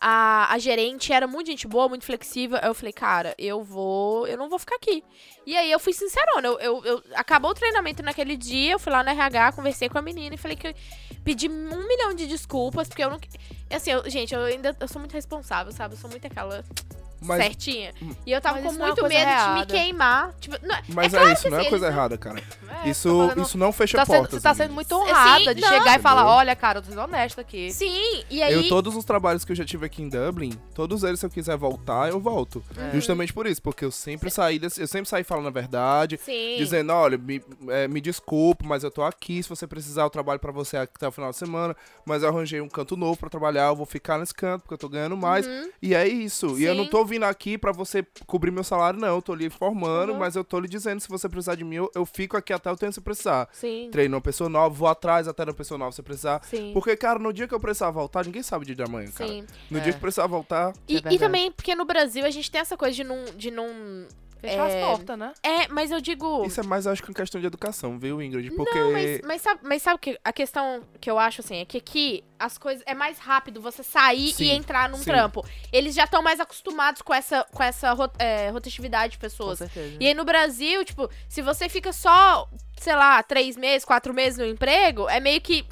[0.05, 2.57] A, a gerente era muito gente boa, muito flexível.
[2.61, 4.27] Eu falei, cara, eu vou.
[4.27, 5.01] Eu não vou ficar aqui.
[5.45, 6.45] E aí eu fui sincerona.
[6.45, 9.97] Eu, eu, eu- acabou o treinamento naquele dia, eu fui lá no RH, conversei com
[9.97, 10.75] a menina e falei que
[11.23, 13.19] pedi um milhão de desculpas, porque eu não.
[13.73, 15.93] Assim, eu- gente, eu ainda eu sou muito responsável, sabe?
[15.93, 16.65] Eu sou muito aquela
[17.25, 17.93] Mas, certinha.
[18.25, 19.65] E eu tava Mas com isso é muito coisa medo de me errada.
[19.65, 20.33] queimar.
[20.39, 22.43] Tipo, não, mas é é, claro isso, que não é coisa eles- errada, cara.
[22.83, 24.35] É, Isso, tô fazendo- isso não fecha tá sendo, portas.
[24.35, 25.69] você tá sendo muito honrada Sim, de não.
[25.69, 27.71] chegar e falar, olha, cara, eu tô sendo honesta aqui.
[27.71, 28.53] Sim, e aí.
[28.53, 31.29] Eu, todos os trabalhos que eu já tive aqui em Dublin, todos eles, se eu
[31.29, 32.63] quiser voltar, eu volto.
[32.77, 32.91] É.
[32.93, 36.55] Justamente por isso, porque eu sempre saí desse, eu sempre saí falando a verdade, Sim.
[36.57, 40.39] dizendo, olha, me, é, me desculpe, mas eu tô aqui, se você precisar, eu trabalho
[40.39, 43.67] pra você até o final de semana, mas eu arranjei um canto novo pra trabalhar,
[43.67, 45.69] eu vou ficar nesse canto, porque eu tô ganhando mais, Uhum.
[45.81, 46.57] e é isso.
[46.59, 46.89] E eu não Sim.
[46.89, 50.17] tô vindo aqui pra você cobrir meu salário, não, eu tô lhe informando, Uhum.
[50.19, 52.71] mas eu tô lhe dizendo, se você precisar de mim, eu, eu fico aqui até
[52.71, 53.47] o tempo que você precisar.
[53.53, 53.89] Sim.
[53.91, 56.41] Treino uma pessoa nova, vou atrás até da pessoa nova se você precisar.
[56.45, 56.71] Sim.
[56.73, 59.29] Porque, cara, no dia que eu precisar voltar, ninguém sabe o dia de amanhã, cara.
[59.29, 59.45] Sim.
[59.69, 59.81] No É.
[59.81, 62.75] dia que precisar voltar, E, É e também, porque no Brasil a gente tem essa
[62.75, 63.25] coisa de não.
[63.35, 63.67] De não
[64.43, 64.81] Fechar É.
[64.83, 65.33] as portas, né?
[65.41, 66.43] é, mas eu digo.
[66.45, 68.51] isso é mais, acho que, uma questão de educação, viu, Ingrid?
[68.51, 68.77] Porque.
[68.77, 71.77] Não, mas, mas sabe, mas sabe que a questão que eu acho assim é que
[71.77, 75.05] aqui as coisas é mais rápido você sair Sim, e entrar num sim.
[75.05, 75.45] trampo.
[75.71, 79.59] Eles já estão mais acostumados com essa com essa é, rotatividade de pessoas.
[79.59, 79.95] certeza.
[79.97, 84.37] E aí no Brasil, tipo, se você fica só, sei lá, três meses, quatro meses
[84.37, 85.63] no emprego, é meio que,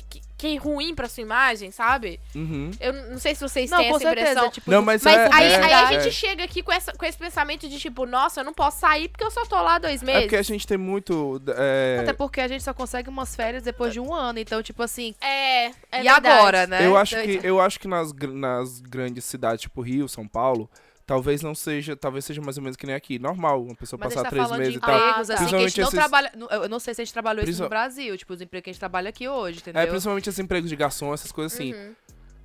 [0.42, 2.20] que, fiquei ruim pra sua imagem, sabe?
[2.36, 2.72] Uhum.
[2.80, 4.30] Eu não sei se vocês Não, têm essa certeza.
[4.32, 4.52] impressão.
[4.52, 6.02] Tipo, Não, mas, Mas é, aí, é, aí a é.
[6.02, 9.08] gente chega aqui com, essa, com esse pensamento de tipo, nossa, eu não posso sair
[9.10, 10.22] porque eu só tô lá dois É meses.
[10.24, 11.42] porque a gente tem muito.
[11.56, 14.40] é, Até porque a gente só consegue umas férias depois de um ano.
[14.40, 15.14] Então, tipo assim.
[15.22, 16.28] É, é e verdade.
[16.28, 16.86] agora, né?
[16.86, 20.70] eu acho que, eu acho que nas, nas grandes cidades, tipo Rio, São Paulo,
[21.06, 21.96] talvez não seja.
[21.96, 23.18] Talvez seja mais ou menos que nem aqui.
[23.20, 24.96] Normal, uma pessoa Mas passar tá três meses de e tal.
[24.98, 26.32] empregos, assim, que a gente Principalmente não esses- trabalha.
[26.64, 28.74] Eu não sei se a gente trabalhou isso no Brasil, tipo, os empregos que a
[28.74, 29.82] gente trabalha aqui hoje, entendeu?
[29.82, 31.74] É, principalmente esses empregos de garçom, essas coisas assim.
[31.74, 31.96] Uhum.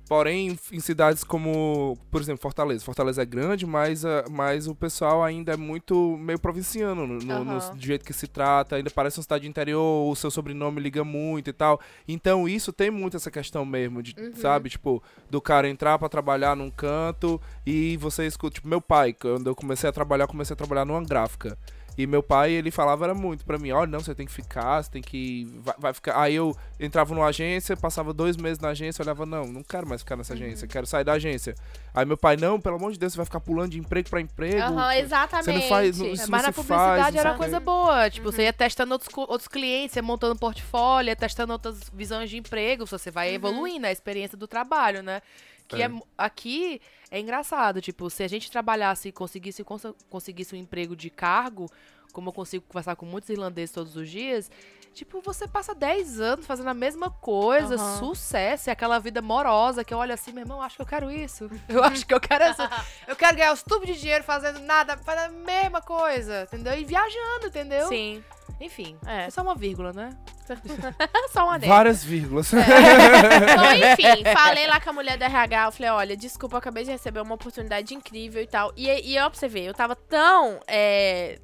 [0.07, 2.83] Porém, em cidades como, por exemplo, Fortaleza.
[2.85, 7.43] Fortaleza é grande, mas, ah, mas o pessoal ainda é muito meio provinciano no, no-
[7.43, 7.77] no Aham.
[7.77, 8.77] jeito que se trata.
[8.77, 11.79] Ainda parece uma cidade de interior, o seu sobrenome liga muito e tal.
[12.07, 14.33] Então, isso tem muito essa questão mesmo, de, Uhum.
[14.35, 14.69] sabe?
[14.69, 18.55] Tipo, do cara entrar pra trabalhar num canto e você escuta.
[18.55, 21.57] Tipo, meu pai, quando eu comecei a trabalhar, comecei a trabalhar numa gráfica.
[21.97, 24.83] E meu pai, ele falava era muito pra mim, olha, não, você tem que ficar,
[24.83, 25.47] você tem que.
[25.63, 26.21] Vai, vai ficar.
[26.21, 30.01] Aí eu entrava numa agência, passava dois meses na agência, olhava, não, não quero mais
[30.01, 31.55] ficar nessa agência, quero sair da agência.
[31.93, 34.21] Aí meu pai, não, pelo amor de Deus, você vai ficar pulando de emprego pra
[34.21, 34.61] emprego.
[34.61, 35.45] Aham, exatamente.
[35.45, 35.97] Você não faz.
[35.97, 38.09] Não, É, isso mas não na se publicidade faz, era o coisa boa.
[38.11, 42.37] Tipo, você ia testando outros, outros clientes, ia montando portfólio, ia testando outras visões de
[42.37, 42.85] emprego.
[42.85, 45.21] Você vai evoluindo a experiência do trabalho, né?
[45.67, 45.85] Que É.
[45.85, 45.91] é.
[46.17, 47.81] aqui é engraçado.
[47.81, 51.69] Tipo, se a gente trabalhasse e conseguisse, cons- conseguisse um emprego de cargo,
[52.13, 54.49] como eu consigo conversar com muitos irlandeses todos os dias.
[54.93, 57.99] Tipo, você passa 10 anos fazendo a mesma coisa, Aham.
[57.99, 61.11] sucesso, e aquela vida morosa que eu olho assim, meu irmão, acho que eu quero
[61.11, 61.47] isso.
[61.69, 62.61] Eu acho que eu quero isso.
[63.07, 66.73] Eu quero ganhar os tubos de dinheiro fazendo nada, fazendo a mesma coisa, entendeu?
[66.79, 67.87] E viajando, entendeu?
[67.87, 68.23] Sim.
[68.59, 69.25] Enfim, É.
[69.25, 70.09] é só uma vírgula, né?
[71.31, 71.73] Só uma dela.
[71.75, 72.51] Várias vírgulas.
[72.55, 76.83] Então, enfim, falei lá com a mulher da RH, eu falei, olha, desculpa, eu acabei
[76.83, 78.71] de receber uma oportunidade incrível e tal.
[78.75, 81.39] E, e você ver, eu tava tão é,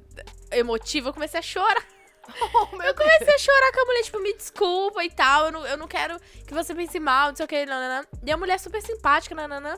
[0.50, 1.84] emotiva, eu comecei a chorar.
[2.26, 5.76] eu comecei a chorar com a mulher, tipo, me desculpa e tal, eu não, eu
[5.76, 8.06] não quero que você pense mal, não sei o que, nananã.
[8.24, 9.76] E a mulher super simpática, nananã.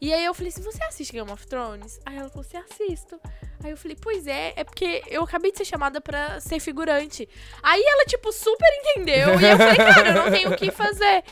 [0.00, 2.00] E aí eu falei assim, você assiste Game of Thrones?
[2.04, 3.20] Aí ela falou assim, assisto.
[3.64, 7.28] Aí eu falei, pois é, é porque eu acabei de ser chamada pra ser figurante.
[7.62, 9.40] Aí ela, tipo, super entendeu.
[9.40, 11.22] E eu falei, cara, eu não tenho o que fazer.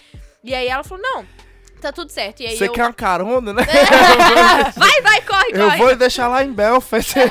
[0.42, 1.26] E aí ela falou, não,
[1.80, 2.40] tá tudo certo.
[2.40, 2.72] E aí Você eu...
[2.72, 3.62] quer uma carona, né?
[4.76, 5.78] vai, vai, corre, Eu corre.
[5.78, 7.14] vou deixar lá em Belfast.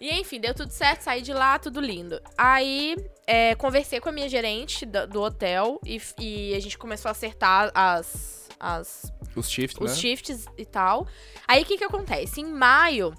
[0.00, 2.18] E enfim, deu tudo certo, saí de lá, tudo lindo.
[2.38, 7.10] Aí, é, conversei com a minha gerente do, do hotel e, e a gente começou
[7.10, 9.96] a acertar as, as, Os shifts, os né?
[9.98, 11.06] shifts e tal.
[11.46, 12.40] Aí, o que que acontece?
[12.40, 13.14] Em maio,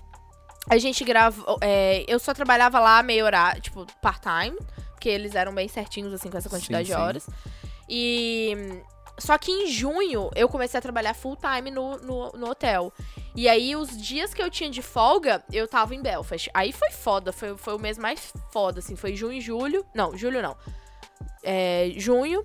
[0.70, 1.58] a gente gravou...
[1.62, 4.58] é, eu só trabalhava lá meio horário, tipo, part-time,
[4.92, 7.06] porque eles eram bem certinhos, assim, com essa quantidade Sim, de sim.
[7.06, 7.30] horas.
[7.90, 8.82] E...
[9.18, 12.92] Só que em junho eu comecei a trabalhar full time no, no, no hotel.
[13.36, 16.50] E aí, os dias que eu tinha de folga, eu tava em Belfast.
[16.54, 18.96] Aí foi foda, foi, foi o mês mais foda, assim.
[18.96, 19.86] Foi junho e julho.
[19.94, 20.58] Não, julho não.
[21.44, 22.44] É, junho.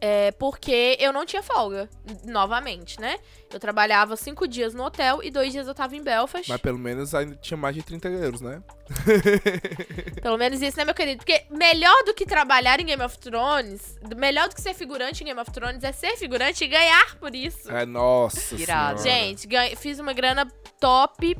[0.00, 1.88] É, porque eu não tinha folga,
[2.24, 3.18] novamente, né?
[3.52, 6.48] Eu trabalhava cinco dias no hotel e dois dias eu tava em Belfast.
[6.48, 8.62] Mas pelo menos ainda tinha mais de 30 euros, né?
[10.22, 11.18] Pelo menos isso, né, meu querido?
[11.18, 15.26] Porque melhor do que trabalhar em Game of Thrones, melhor do que ser figurante em
[15.26, 17.70] Game of Thrones é ser figurante e ganhar por isso.
[17.70, 19.00] É, nossa Irado.
[19.00, 19.20] senhora.
[19.20, 20.46] Gente, ganhei- fiz uma grana
[20.80, 21.36] top.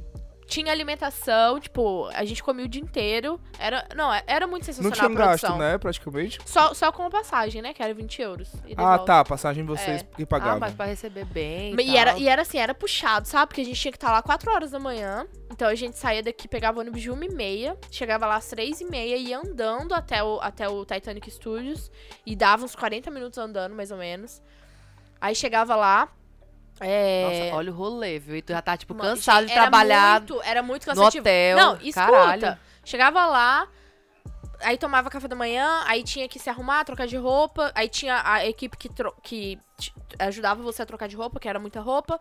[0.48, 3.38] Tinha alimentação, tipo, a gente comia o dia inteiro.
[3.58, 5.50] Era, não, é- era muito Não sensacional tinha a um produção.
[5.50, 6.38] gasto, né, praticamente?
[6.46, 7.74] Só, só com a passagem, né?
[7.74, 8.50] Que era 20 euros.
[8.66, 9.04] e Ah, volta.
[9.04, 10.58] tá, passagem vocês que Ah, pagavam.
[10.58, 11.74] mas pra receber bem.
[11.78, 13.48] E, E, era, e era assim, era puxado, sabe?
[13.48, 15.26] Porque a gente tinha que estar lá 4 horas da manhã.
[15.52, 18.46] Então a gente saía daqui, pegava o ônibus de 1 e meia, chegava lá às
[18.48, 21.90] 3 e meia, ia andando até o, até o Titanic Studios.
[22.24, 24.40] E dava uns 40 minutos andando, mais ou menos.
[25.20, 26.08] Aí chegava lá.
[26.80, 27.44] É...
[27.50, 28.36] Nossa, olha o rolê, viu?
[28.36, 30.94] E tu já tá, tipo, Mano, cansado gente, de trabalhar Era muito, era muito no
[30.94, 31.22] cansativo.
[31.22, 31.56] hotel.
[31.56, 31.92] Não, escuta.
[31.94, 32.58] Caralho.
[32.84, 33.68] Chegava lá,
[34.62, 38.20] aí tomava café da manhã, aí tinha que se arrumar, trocar de roupa, aí tinha
[38.24, 39.58] a equipe que, tro- que
[40.18, 42.18] ajudava você a trocar de roupa, que era muita roupa.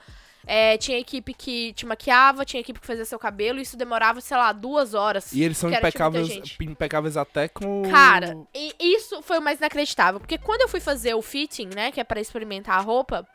[0.49, 4.37] É, tinha equipe que te maquiava, tinha equipe que fazia seu cabelo, isso demorava, sei
[4.37, 5.33] lá, duas horas.
[5.33, 7.83] E eles são tipo, impecáveis, impecáveis até com.
[7.89, 10.21] Cara, e isso foi o mais inacreditável.
[10.21, 11.91] Porque quando eu fui fazer o fitting, né?
[11.91, 13.27] Que é pra experimentar a roupa.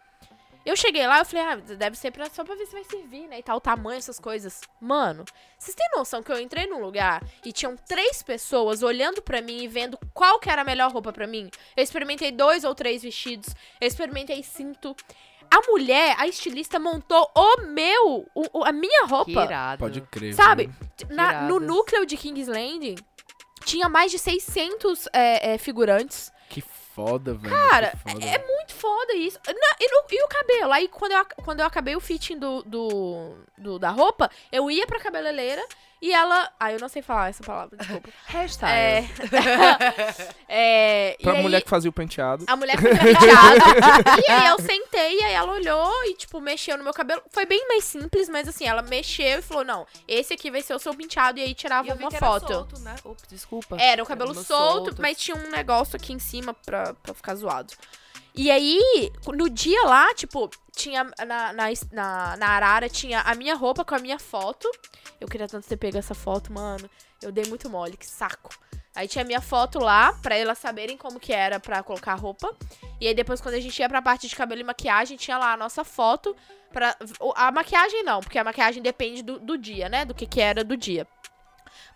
[0.64, 3.26] Eu cheguei lá, eu falei, ah, deve ser pra, só pra ver se vai servir,
[3.26, 3.40] né?
[3.40, 4.60] E tal, o tamanho, essas coisas.
[4.80, 5.24] Mano,
[5.58, 9.62] vocês têm noção que eu entrei num lugar e tinham três pessoas olhando pra mim
[9.62, 11.50] e vendo qual que era a melhor roupa pra mim?
[11.76, 13.48] Eu experimentei dois ou três vestidos,
[13.80, 14.94] eu experimentei cinto.
[15.50, 19.30] A mulher, a estilista, montou o meu, o- o- a minha Que roupa.
[19.42, 19.78] irado.
[19.80, 20.32] Pode crer.
[20.34, 20.70] Sabe?
[21.10, 22.94] Na- no núcleo de King's Landing,
[23.64, 26.32] tinha mais de 600 é, é, figurantes.
[26.94, 27.54] Foda, velho.
[27.54, 28.24] Cara, que foda.
[28.26, 29.38] É muito foda isso.
[29.46, 30.72] Na- e, no- e o cabelo?
[30.72, 34.86] Aí, quando eu, quando eu acabei o fitting do, do, do- da roupa, eu ia
[34.86, 35.64] pra cabeleireira
[36.02, 36.50] E ela.
[36.58, 38.08] Ah, eu não sei falar essa palavra, desculpa.
[38.26, 38.72] Hashtag.
[38.72, 39.08] É.
[40.48, 42.44] é, e Pra aí, mulher que fazia o penteado.
[42.48, 44.20] A mulher fazia penteado.
[44.26, 47.22] e aí eu sentei, e aí ela olhou e, tipo, mexeu no meu cabelo.
[47.30, 50.74] Foi bem mais simples, mas assim, ela mexeu e falou: não, esse aqui vai ser
[50.74, 51.38] o seu penteado.
[51.38, 52.52] E aí E tirava vi uma que era foto.
[52.52, 52.96] solto, né?
[53.04, 53.76] Ops, desculpa.
[53.80, 55.00] Era o cabelo Cabelo solto, solto.
[55.02, 57.72] mas tinha um negócio aqui em cima pra, pra ficar zoado.
[58.34, 63.84] E aí, no dia lá, tipo, tinha na, na, na, Arara, tinha a minha roupa
[63.84, 64.70] com a minha foto.
[65.20, 66.88] Eu queria tanto ter pego essa foto, mano.
[67.20, 68.50] Eu dei muito mole, que saco.
[68.94, 72.16] Aí tinha a minha foto lá, pra elas saberem como que era pra colocar a
[72.16, 72.54] roupa.
[73.00, 75.52] E aí depois, quando a gente ia pra parte de cabelo e maquiagem, tinha lá
[75.52, 76.34] a nossa foto.
[76.72, 76.96] Pra...
[77.36, 80.04] A maquiagem não, porque a maquiagem depende do, do dia, né?
[80.04, 81.06] Do que que era do dia.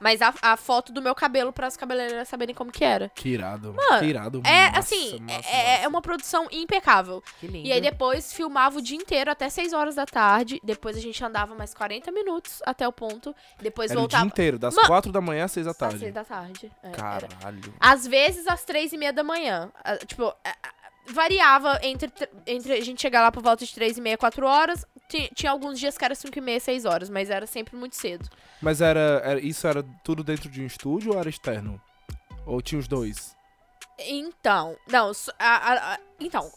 [0.00, 3.10] Mas a, a foto do meu cabelo para as cabeleireiras saberem como que era.
[3.14, 3.72] Que irado.
[3.74, 4.42] Mano, que irado.
[4.44, 5.88] É, Massa, assim, massa, é, é massa.
[5.88, 7.22] uma produção impecável.
[7.40, 7.66] Que lindo.
[7.66, 10.60] E aí depois filmava o dia inteiro até 6 horas da tarde.
[10.62, 13.34] Depois a gente andava mais 40 minutos até o ponto.
[13.60, 15.76] Depois Era o dia voltava inteiro, das Mano, 4 da manhã às 6 da às
[15.78, 15.98] tarde.
[15.98, 16.72] 6 da tarde.
[16.82, 16.96] É, era.
[16.96, 17.74] Caralho.
[17.80, 19.70] Às vezes às três e meia da manhã.
[19.84, 20.72] Ah, Tipo, ah, ah,
[21.08, 24.46] variava entre, tr- entre a gente chegar lá por volta de três e meia, quatro
[24.46, 24.84] horas.
[25.08, 27.94] Ti- Tinha alguns dias que era cinco e meia, seis horas, mas era sempre muito
[27.96, 28.28] cedo.
[28.60, 31.80] Mas era, era- isso era tudo dentro de um estúdio ou era externo?
[32.44, 33.34] Ou tinha os dois?
[33.98, 36.50] Então, não, a- a- a- então,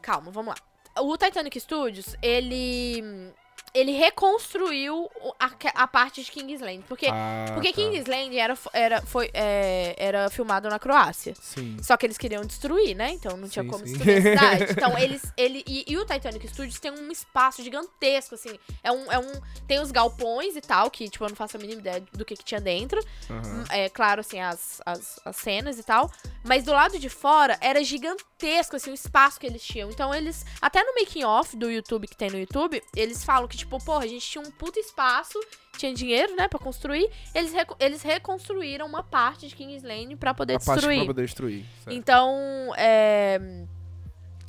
[0.00, 1.02] calma, vamos lá.
[1.02, 3.32] O Titanic Studios, ele
[3.74, 5.50] ele reconstruiu a,
[5.82, 7.74] a parte de Kingsland, porque ah, porque tá.
[7.74, 11.34] Kingsland era era foi é, era filmado na Croácia.
[11.40, 11.76] Sim.
[11.82, 13.12] Só que eles queriam destruir, né?
[13.12, 13.92] Então não tinha Sim, como sim.
[13.94, 14.72] destruir a cidade.
[14.72, 15.22] Então eles.
[15.36, 18.58] Ele, e, e o Titanic Studios tem um espaço gigantesco, assim.
[18.82, 19.32] É um, é um.
[19.66, 22.36] Tem os galpões e tal, que, tipo, eu não faço a mínima ideia do que,
[22.36, 23.02] que tinha dentro.
[23.30, 23.64] Aham.
[23.70, 26.10] É claro, assim, as, as, as cenas e tal.
[26.44, 29.90] Mas do lado de fora era gigantesco, assim, o espaço que eles tinham.
[29.90, 30.44] Então eles.
[30.60, 34.04] Até no making off do YouTube que tem no YouTube, eles falam que, tipo, porra,
[34.04, 35.38] a gente tinha um puta espaço,
[35.76, 37.08] tinha dinheiro, né, pra construir.
[37.34, 40.98] Eles, reco- eles reconstruíram uma parte de Kingsland pra poder A parte destruir.
[40.98, 41.64] pra poder destruir.
[41.84, 41.96] certo.
[41.96, 43.40] Então, é.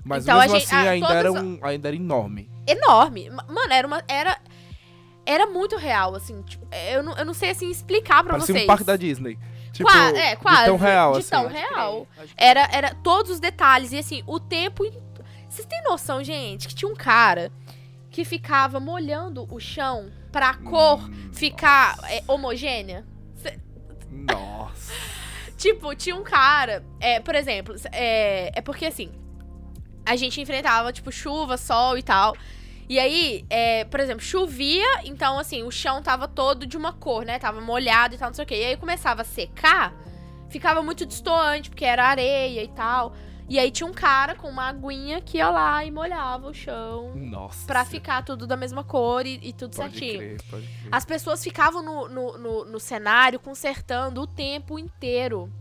[0.06, 2.50] Mas então a mesmo gente- assim ah, ainda, todas era a- um, ainda era enorme.
[2.68, 3.30] enorme.
[3.30, 4.04] Ma- Mano, era uma.
[4.08, 4.38] Era.
[5.26, 6.42] Era muito real, assim.
[6.42, 8.64] tipo, eu, não, eu não sei assim explicar pra Parecia vocês.
[8.66, 9.40] um parque da Disney.
[9.72, 10.60] Tipo, Qua- é, quase.
[10.64, 11.30] De tão real, de assim.
[11.30, 12.08] tão real.
[12.36, 13.94] Era, era todos os detalhes.
[13.94, 14.84] E assim, o tempo.
[15.50, 17.52] Vocês têm noção, gente, que tinha um cara
[18.14, 23.04] que ficava molhando o chão pra cor Hum, ficar é, homogênea?
[24.10, 24.94] Nossa.
[25.58, 29.10] Tipo, tinha um cara, é, por exemplo, é, é porque assim,
[30.06, 32.36] a gente enfrentava, tipo, chuva, sol e tal.
[32.90, 37.24] E aí, é, por exemplo, chovia, então assim, o chão tava todo de uma cor,
[37.24, 37.40] né?
[37.40, 38.56] Tava molhado e tal, não sei o quê.
[38.56, 39.96] E aí começava a secar,
[40.50, 43.14] ficava muito destoante, porque era areia e tal.
[43.50, 47.14] E aí tinha um cara com uma aguinha que ia lá e molhava o chão
[47.16, 47.66] Nossa.
[47.68, 50.18] pra ficar tudo da mesma cor e, e tudo Pode certinho.
[50.20, 50.90] crer, pode crer.
[50.92, 55.52] As pessoas ficavam no, no, no, no cenário consertando o tempo inteiro.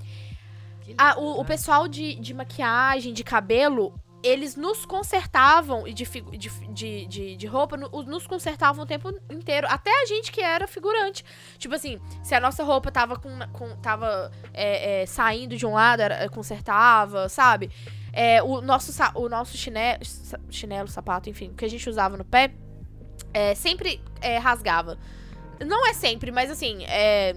[0.87, 1.45] Lindo, o, o né?
[1.45, 7.77] pessoal de, de maquiagem, de cabelo, eles nos consertavam, de, de, de, de, de roupa,
[7.77, 9.67] no- nos consertavam o tempo inteiro.
[9.69, 11.25] Até a gente que era figurante.
[11.59, 15.75] Tipo assim, se a nossa roupa tava, com, com- tava é, é, saindo de um
[15.75, 17.71] lado, era, consertava, sabe?
[18.13, 20.01] É, o nosso, o nosso chinelo,
[20.51, 22.53] chinelo, sapato, enfim, que a gente usava no pé,
[23.35, 24.99] é, sempre é, rasgava.
[25.67, 27.35] Não é sempre, mas assim, é,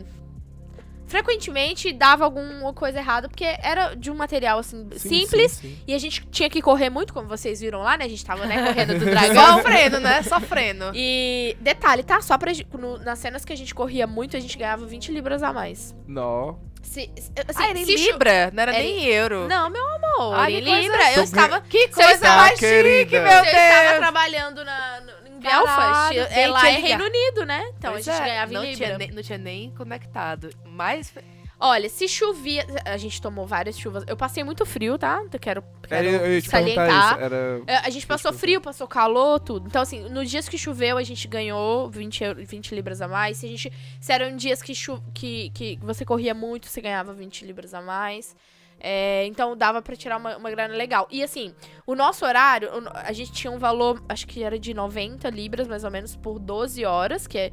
[1.08, 5.52] frequentemente dava alguma coisa errada, porque era de um material, assim, Sim, simples.
[5.54, 5.80] sim, sim.
[5.88, 8.06] E a gente tinha que correr muito, como vocês viram lá, né?
[8.06, 9.58] A gente tava, né, correndo do dragão.
[9.58, 10.22] Sofrendo, né?
[10.24, 10.92] Sofrendo.
[10.94, 12.22] E detalhe, tá?
[12.22, 12.52] Só pra.
[12.78, 15.96] no- nas cenas que a gente corria muito, a gente ganhava 20 libras a mais.
[16.08, 16.56] Nó.
[16.82, 18.52] Se, se- assim, ah, era em Libra?
[18.54, 19.48] Não era Era nem euro.
[19.48, 21.14] Não, meu amor, Ah, em que coisa- Libra.
[21.14, 21.62] Eu estava.
[21.62, 23.98] Que coisa mais chique, meu se eu estava Deus.
[23.98, 25.15] trabalhando na, no-
[25.50, 26.18] Belfast.
[26.34, 26.82] É, lá tinha é.
[26.82, 27.64] Reino Unido, né?
[27.78, 28.98] Então Pois a gente é, ganhava não em tinha, Libra.
[29.06, 30.50] nem, não tinha nem conectado.
[30.66, 31.14] Mas
[31.58, 32.66] Olha, se chovia.
[32.84, 34.04] A gente tomou várias chuvas.
[34.08, 35.24] Eu passei muito frio, tá?
[35.32, 37.14] Eu quero, quero Era, eu perguntar salientar.
[37.14, 37.24] isso.
[37.24, 37.62] Era...
[37.66, 39.68] É, A gente passou frio, passou calor, tudo.
[39.68, 43.38] Então, assim, nos dias que choveu, a gente ganhou 20, eu- 20 libras a mais.
[43.38, 47.14] Se, a gente, se eram dias que, chu, que, que você corria muito, você ganhava
[47.14, 48.36] 20 libras a mais.
[48.80, 51.08] É, então, dava pra tirar uma, uma grana legal.
[51.10, 51.54] E, assim,
[51.88, 55.84] o nosso horário, a gente tinha um valor, acho que era de 90 libras, mais
[55.84, 57.52] ou menos, por 12 horas, que é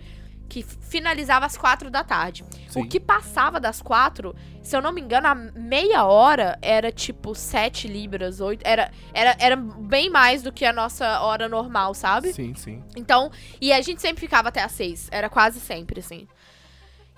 [0.53, 2.45] que finalizava às 4 da tarde.
[2.69, 2.83] Sim.
[2.83, 7.35] O que passava das 4, se eu não me engano, a meia hora era tipo
[7.35, 8.61] 7 libras, 8.
[8.63, 12.35] Era, era, era bem mais do que a nossa hora normal, sabe?
[12.35, 12.85] Sim, sim.
[12.95, 13.31] Então,
[13.63, 15.09] e a gente sempre ficava até às 6.
[15.11, 16.29] Era quase sempre, assim.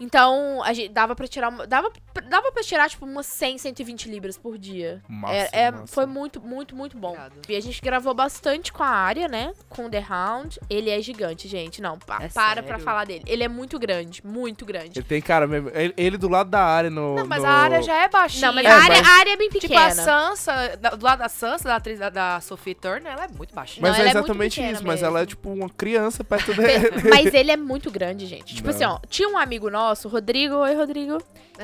[0.00, 1.90] Então, a gente dava pra tirar uma, dava,
[2.28, 5.00] dava pra tirar, tipo, umas 100, 120 libras por dia.
[5.08, 5.86] Massa, É, é- massa.
[5.86, 7.08] Foi muito, muito, muito bom.
[7.10, 7.32] Obrigado.
[7.48, 9.52] E a gente gravou bastante com a área, né?
[9.68, 10.58] Com o The Hound.
[10.68, 11.80] Ele é gigante, gente.
[11.80, 12.64] Não, pa- É para sério?
[12.64, 13.22] pra falar dele.
[13.26, 14.98] Ele é muito grande, muito grande.
[14.98, 15.70] Ele tem cara mesmo.
[15.72, 17.14] Ele, ele do lado da área no.
[17.14, 18.48] Não, mas no- a área já é baixinha.
[18.48, 19.86] Não, mas É, a, área, mas- a área é bem Tipo, pequena.
[19.86, 23.54] a Sansa, do lado da Sansa, da atriz da, da Sophie Turner, ela é muito
[23.54, 23.80] baixinha.
[23.82, 24.84] Mas Não, é é muito exatamente isso.
[24.84, 25.26] Mas ela é mesmo.
[25.28, 26.90] tipo uma criança perto dele.
[27.08, 28.54] Mas ele é muito grande, gente.
[28.56, 28.74] Tipo Não.
[28.74, 31.18] assim, ó, tinha um amigo nosso, Rodrigo, oi Rodrigo,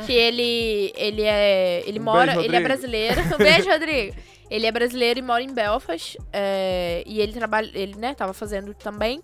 [0.06, 3.20] que ele ele é, ele Um mora, beijo, ele é brasileiro.
[3.34, 4.16] Um beijo, Rodrigo.
[4.50, 8.74] Ele é brasileiro e mora em Belfast, é, e ele trabalha, ele, né, tava fazendo
[8.74, 9.22] também.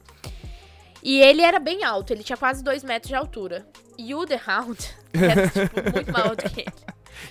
[1.02, 3.66] E ele era bem alto, ele tinha quase dois metros de altura.
[3.98, 4.78] E o The Hound
[5.12, 6.72] era, tipo, muito maior do que ele.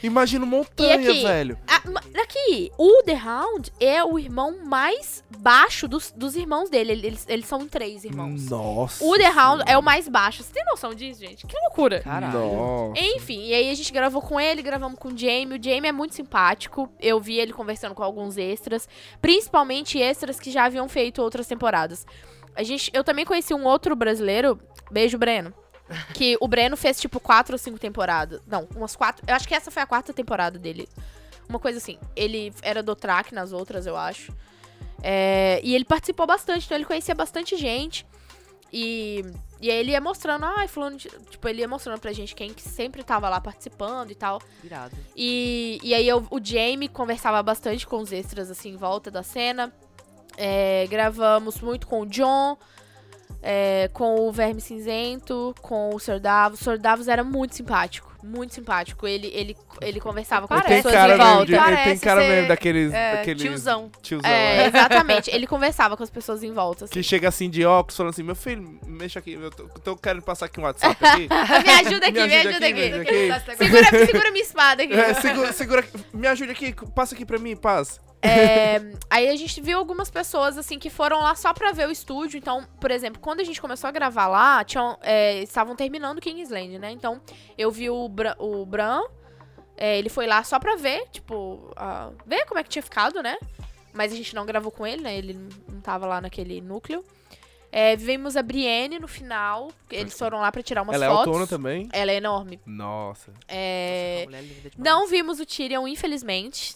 [0.04, 1.24] Imagina montanha, E aqui?
[1.24, 1.58] velho.
[1.86, 6.94] Ma- aqui, o The Hound é o irmão mais baixo dos, dos irmãos dele.
[6.94, 8.50] Eles, eles são três irmãos.
[8.50, 9.04] Nossa.
[9.04, 10.42] O The Hound é o mais baixo.
[10.44, 11.46] Você tem noção disso, gente?
[11.46, 12.00] Que loucura.
[12.02, 12.34] Caralho.
[12.40, 13.00] Nossa.
[13.00, 15.58] Enfim, e aí a gente gravou com ele, gravamos com o Jamie.
[15.60, 16.90] O Jamie é muito simpático.
[17.00, 18.88] Eu vi ele conversando com alguns extras,
[19.22, 22.06] principalmente extras que já haviam feito outras temporadas.
[22.56, 24.60] A gente, eu também conheci um outro brasileiro,
[24.90, 25.54] beijo Breno,
[26.14, 28.42] que o Breno fez tipo quatro ou cinco temporadas.
[28.48, 29.24] Não, umas quatro.
[29.28, 30.88] Eu acho que essa foi a quarta temporada dele.
[31.48, 31.98] Uma coisa assim.
[32.16, 34.34] Ele era do track nas outras, eu acho.
[35.04, 38.06] É, e ele participou bastante, então ele conhecia bastante gente.
[38.74, 39.24] E,
[39.62, 42.52] e aí ele ia mostrando, ai, fulano, de- tipo, ele ia mostrando pra gente quem
[42.54, 44.42] que sempre tava lá participando e tal.
[44.62, 44.98] Virado.
[45.16, 49.22] E, e aí eu- o Jamie conversava bastante com os extras, assim, em volta da
[49.24, 49.72] cena.
[50.38, 52.58] É, gravamos muito com o John,
[53.48, 56.20] é, com o Verme Cinzento, com o Sr.
[56.20, 56.60] Davos.
[56.62, 56.80] O Sr.
[56.80, 59.06] Davos era muito simpático, muito simpático.
[59.06, 60.82] Ele, ele, ele conversava com as Parece.
[60.82, 61.46] Tem pessoas cara, mesmo volta.
[61.46, 62.94] de, ele tem Parece cara ser, mesmo daqueles.
[62.94, 63.92] É, daqueles tiozão.
[64.02, 64.68] tiozão, É, é.
[64.68, 65.30] exatamente.
[65.30, 66.86] Ele conversava com as pessoas em volta.
[66.86, 66.94] Assim.
[66.94, 69.34] Que chega assim de óculos, falando assim: Meu filho, mexa aqui.
[69.34, 71.28] Eu tô, tô querendo passar aqui um WhatsApp aqui.
[71.64, 72.90] Me ajuda aqui, Me me ajuda ajuda aqui, aqui.
[72.90, 73.64] me ajuda aqui.
[73.64, 74.94] Segura, segura minha espada aqui.
[74.94, 78.00] É, segura, segura, me ajude aqui, passa aqui pra mim, paz.
[78.26, 81.92] É, aí a gente viu algumas pessoas, assim, que foram lá só pra ver o
[81.92, 82.38] estúdio.
[82.38, 86.80] Então, por exemplo, quando a gente começou a gravar lá, tinham, é, estavam terminando Kingsland,
[86.80, 86.92] né?
[86.92, 87.22] Então,
[87.58, 89.02] eu vi o, Bra o Bran,
[89.78, 93.22] é, ele foi lá só pra ver, tipo, ah, ver como é que tinha ficado,
[93.22, 93.38] né?
[93.94, 95.18] Mas a gente não gravou com ele, né?
[95.18, 97.04] Ele não- tava lá naquele núcleo.
[97.72, 101.26] É, vimos a Brienne no final, eles foram lá pra tirar umas Ela é fotos.
[101.28, 101.90] autônoma também?
[101.92, 102.58] Ela é enorme.
[102.66, 103.34] Nossa.
[103.50, 104.50] É, demais.
[104.78, 106.76] não vimos o Tyrion, infelizmente.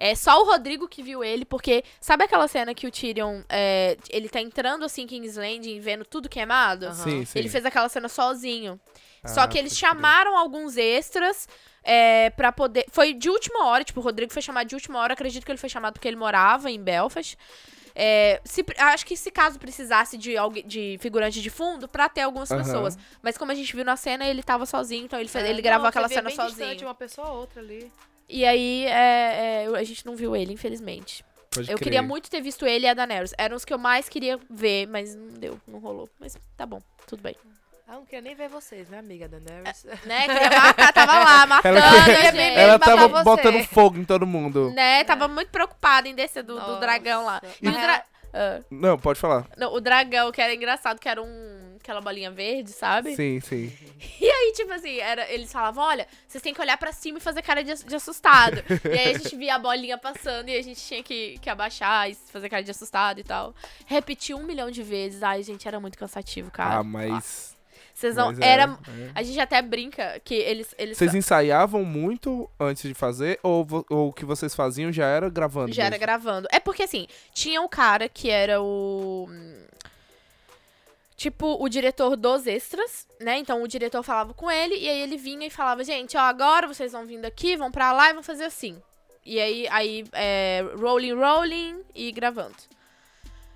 [0.00, 3.98] É só o Rodrigo que viu ele, porque sabe aquela cena que o Tyrion, é,
[4.08, 6.86] ele tá entrando assim em King's Landing, vendo tudo queimado?
[6.86, 6.94] Aham.
[6.94, 7.38] Sim, sim.
[7.38, 8.80] Ele fez aquela cena sozinho.
[9.26, 11.46] Só Ah, que eles chamaram alguns extras
[11.84, 12.86] é, para poder.
[12.90, 15.12] Foi de última hora, tipo, o Rodrigo foi chamado de última hora.
[15.12, 17.36] Acredito que ele foi chamado porque ele morava em Belfast.
[17.94, 22.22] É, se- acho que se caso precisasse de, alguém, de figurante de fundo, pra ter
[22.22, 22.62] algumas Aham.
[22.62, 22.96] pessoas.
[23.20, 25.60] Mas como a gente viu na cena, ele tava sozinho, então ele, fez, É, ele
[25.60, 26.86] gravou não, aquela você via cena bem sozinho.
[26.88, 27.92] uma pessoa ou outra ali.
[28.30, 31.24] E aí, é, é, a gente não viu ele, infelizmente.
[31.50, 31.84] Pode eu crer.
[31.84, 33.34] queria muito ter visto ele e a Daenerys.
[33.36, 36.08] Eram os que eu mais queria ver, mas não deu, não rolou.
[36.18, 37.34] Mas tá bom, tudo bem.
[37.88, 39.84] Ah, não queria nem ver vocês, minha amiga Daenerys.
[40.06, 40.28] Né?
[40.28, 42.38] Queria matar, tava lá, matando, Ela a queria- gente.
[42.58, 43.24] Ela matar tava você.
[43.24, 44.70] botando fogo em todo mundo.
[44.70, 45.02] Né?
[45.02, 47.42] Tava muito preocupada em descer do, do dragão lá.
[47.60, 47.72] E o,
[48.32, 49.46] Ah, Não, pode falar.
[49.56, 51.76] não, o dragão, que era engraçado, que era um.
[51.80, 53.16] Aquela bolinha verde, sabe?
[53.16, 53.72] Sim, sim.
[54.20, 57.20] E aí, tipo assim, era, eles falavam: olha, vocês têm que olhar pra cima e
[57.20, 58.62] fazer cara de, de assustado.
[58.84, 62.10] e aí a gente via a bolinha passando e a gente tinha que, que abaixar
[62.10, 63.54] e fazer cara de assustado e tal.
[63.86, 65.22] Repetir um milhão de vezes.
[65.22, 66.76] Ai, gente, era muito cansativo, cara.
[66.78, 67.49] Ah, mas.
[68.00, 68.28] Vocês não.
[68.28, 68.78] mas é, era.
[68.88, 69.10] é.
[69.14, 70.74] A gente até brinca que eles.
[70.78, 73.38] eles Vocês ensaiavam muito antes de fazer?
[73.42, 75.72] Ou, ou o que vocês faziam já era gravando?
[75.72, 76.06] Já era mesmo?
[76.06, 76.48] gravando.
[76.50, 79.28] É porque, assim, tinha um cara que era o.
[81.14, 83.36] Tipo, o diretor dos extras, né?
[83.36, 86.66] Então o diretor falava com ele e aí ele vinha e falava: gente, ó, agora
[86.66, 88.80] vocês vão vindo aqui, vão pra lá e vão fazer assim.
[89.26, 92.56] E aí, aí é, rolling, rolling e gravando.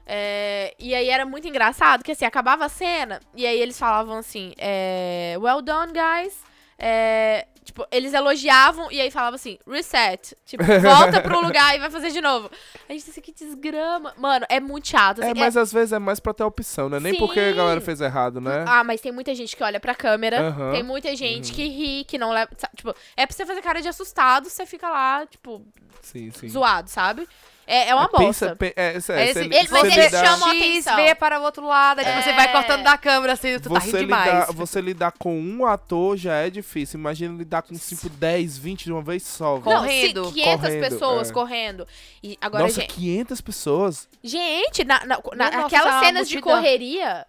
[0.07, 4.18] É, e aí era muito engraçado que assim, acabava a cena e aí eles falavam
[4.18, 6.34] assim: é, Well done, guys.
[6.76, 10.36] É, tipo, eles elogiavam e aí falavam assim: Reset.
[10.44, 12.50] Tipo, volta pro lugar e vai fazer de novo.
[12.88, 14.12] A gente disse que desgrama.
[14.18, 15.22] Mano, é muito chato.
[15.22, 17.00] É, assim, mas às vezes é mais pra ter opção, né?
[17.00, 17.18] Nem Sim.
[17.18, 18.64] porque a galera fez errado, né?
[18.66, 20.55] Ah, mas tem muita gente que olha pra câmera.
[20.72, 22.50] Tem muita gente que ri, que não leva.
[22.76, 25.64] Tipo, é pra você fazer cara de assustado, você fica lá, tipo,
[26.02, 26.48] Sim, sim.
[26.48, 27.26] zoado, sabe?
[27.66, 28.56] É, é uma Pensa, bosta.
[28.56, 30.96] pe- é, é, assim, ele- mas eles lidar- chamam a atenção.
[30.96, 32.48] vê para o outro lado, aí tipo, você vai É.
[32.48, 34.46] cortando da câmera assim, tu tá Você rindo demais.
[34.54, 36.98] você lidar com um ator já é difícil.
[36.98, 39.56] Imagina lidar com 5, 10, 20 de uma vez só.
[39.58, 39.64] velho.
[39.64, 40.24] Não, Correndo.
[40.26, 41.32] se 500 Correndo, pessoas é.
[41.32, 41.88] correndo.
[42.22, 44.08] E agora, Nossa, gente, 500 pessoas?
[44.22, 47.26] gente, na, na- na- Nossa, aquelas essa cenas de correria.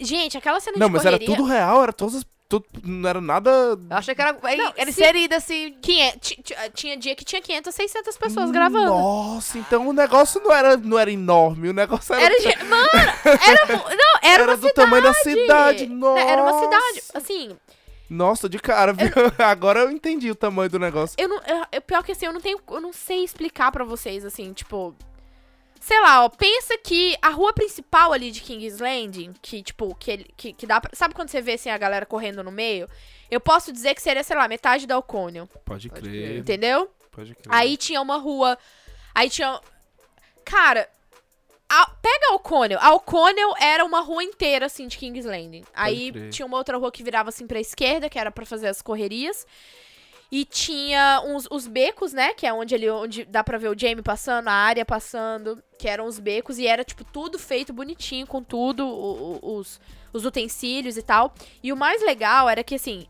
[0.00, 1.36] Gente, aquelas cenas Não, de mas era correria.
[1.36, 2.24] tudo real, era todas,
[2.60, 3.50] tudo, não era nada.
[3.50, 5.76] Eu achei que era, Não, era se- inserida assim.
[5.80, 8.86] 500, ti- ti- tinha dia que tinha 500, 600 pessoas gravando.
[8.90, 12.88] Nossa, então o negócio não era, não era enorme, o negócio era, Era, mano,
[13.24, 13.84] era, não,
[14.22, 14.74] era, era uma do cidade.
[14.74, 15.86] tamanho da cidade.
[15.86, 16.20] Nossa.
[16.20, 17.56] Era uma cidade, assim,
[18.10, 19.08] Nossa, de cara, viu?
[19.38, 21.16] Agora eu entendi o tamanho do negócio.
[21.18, 23.84] eu não, eu- eu- pior que assim, eu não tenho, eu não sei explicar pra
[23.84, 24.94] vocês, assim, tipo,
[25.86, 30.10] sei lá, ó, pensa que a rua principal ali de King's Landing, que, tipo, que,
[30.10, 32.88] ele- que, que dá pra, sabe quando você vê, assim, a galera correndo no meio?
[33.30, 36.38] Eu posso dizer que seria, sei lá, metade da Alcônio, Pode Pode crer, crer.
[36.38, 36.90] entendeu?
[37.10, 37.46] pode crer.
[37.54, 38.56] Aí tinha uma rua.
[39.14, 39.60] Aí tinha.
[40.44, 40.88] Cara.
[41.68, 42.78] a- pega a O'Connell.
[42.80, 45.64] A O'Connell era uma rua inteira, assim, de King's Landing.
[45.74, 46.30] Aí crer.
[46.30, 49.46] tinha uma outra rua que virava, assim, pra esquerda, que era pra fazer as correrias.
[50.32, 52.34] E tinha uns, os becos, né?
[52.34, 55.88] Que é onde ele onde dá pra ver o Jamie passando, a área passando, que
[55.88, 59.80] eram os becos, e era, tipo, tudo feito bonitinho, com tudo, o- o- os,
[60.12, 61.32] os utensílios e tal.
[61.62, 63.06] E o mais legal era que, assim,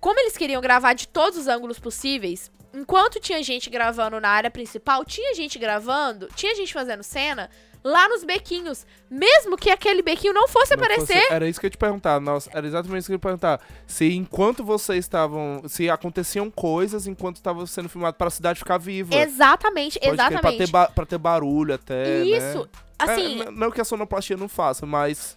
[0.00, 4.50] como eles queriam gravar de todos os ângulos possíveis, enquanto tinha gente gravando na área
[4.50, 7.48] principal, tinha gente gravando, tinha gente fazendo cena
[7.84, 8.86] lá nos bequinhos.
[9.10, 11.20] Mesmo que aquele bequinho não fosse Não aparecer.
[11.20, 12.18] fosse- era isso que eu ia te perguntar.
[12.20, 13.60] Nossa, era exatamente isso que eu ia te perguntar.
[13.86, 15.62] Se enquanto vocês estavam.
[15.68, 19.14] Se aconteciam coisas enquanto estava sendo filmado para a cidade ficar viva.
[19.14, 20.70] Exatamente, Pode crer, Pra ter, exatamente.
[20.72, 22.22] ba- ter barulho até.
[22.24, 22.68] Isso, Né?
[22.98, 25.36] assim, É, não que a sonoplastia não faça, mas.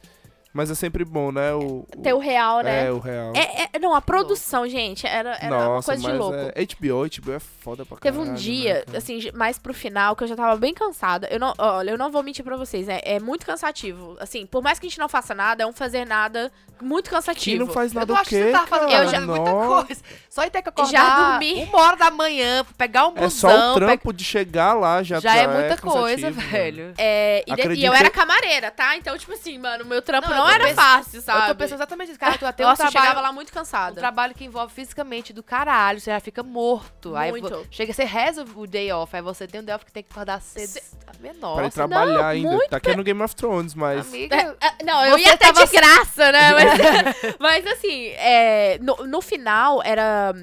[0.57, 1.53] Mas é sempre bom, né?
[1.53, 2.87] O, ter o real, né?
[2.87, 3.31] É, o real.
[3.35, 6.35] É, é- não, a produção, gente, era, era uma Nossa, coisa de louco.
[6.55, 8.31] É, HBO, HBO é foda pra Teve caralho.
[8.31, 8.97] um né, dia, cara?
[8.97, 11.27] assim, mais pro final, que eu já tava bem cansada.
[11.29, 14.17] Eu não, olha, eu não vou mentir pra vocês, é, é muito cansativo.
[14.19, 16.51] Assim, por mais que a gente não faça nada, é um fazer nada
[16.81, 17.65] muito Que cansativo.
[17.65, 19.07] não faz Eu nada não o acho que quê, você tá fazendo Eu cara?
[19.09, 20.01] já- muita coisa.
[20.29, 21.63] Só ir ter que acordar Já dormi.
[21.63, 23.25] uma hora da manhã, pegar um busão.
[23.25, 26.51] É só o pe- trampo de chegar lá, já Já tá- é muita coisa, cansativo,
[26.51, 26.93] velho.
[26.97, 28.95] É, e, de- e eu era que- camareira, tá?
[28.95, 31.41] Então, tipo assim, mano, o meu trampo Não, não, eu era fácil, sabe?
[31.41, 32.37] Eu tô pensando exatamente isso, cara.
[32.37, 33.99] Tu até um Nossa, eu trabalho, chegava lá muito um cansada.
[33.99, 35.99] trabalho que envolve fisicamente do caralho.
[35.99, 37.15] Você já fica morto.
[37.15, 37.49] Aí Muito.
[37.49, 39.15] vo- chega, você reza o day off.
[39.15, 40.67] Aí você tem um day off que tem que acordar cedo.
[40.67, 41.55] Se- Menor.
[41.55, 42.51] Pra ir trabalhar não, ainda.
[42.51, 44.07] muito Tá aqui no Game of Thrones, mas.
[44.07, 44.35] Amiga.
[44.35, 46.51] É, é, não, eu ia até tava de graça, né?
[47.39, 50.33] Mas, assim, é, no, no final era.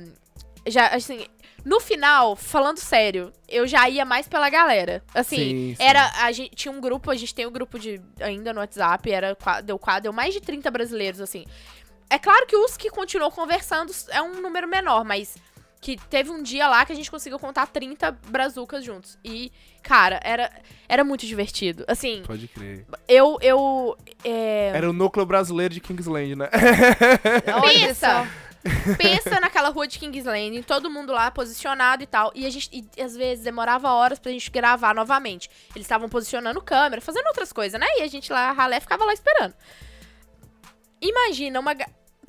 [0.66, 1.26] Já, assim.
[1.64, 5.02] No final, falando sério, eu já ia mais pela galera.
[5.14, 5.82] Assim, Sim, sim.
[5.82, 6.12] era.
[6.22, 8.00] A gente tinha um grupo, a gente tem um grupo de.
[8.20, 11.46] ainda no WhatsApp, era, deu, deu mais de 30 brasileiros, assim.
[12.10, 15.36] É claro que os que continuam conversando é um número menor, mas
[15.85, 19.18] que teve um dia lá que a gente conseguiu contar 30 brazucas juntos.
[19.22, 20.51] E, cara, era,
[20.89, 21.85] era muito divertido.
[21.87, 22.87] Assim, Pode crer.
[23.07, 23.37] eu.
[23.43, 26.49] eu é, Era o núcleo brasileiro de Kingsland, né?
[27.62, 28.26] Pensa!
[28.97, 32.32] Pensa naquela rua de King's Landing, todo mundo lá posicionado e tal.
[32.35, 35.51] E a gente, e, às vezes, demorava horas pra gente gravar novamente.
[35.76, 37.87] Eles estavam posicionando câmera, fazendo outras coisas, né?
[37.99, 39.53] E a gente lá, a ralé, ficava lá esperando.
[40.99, 41.76] Imagina uma.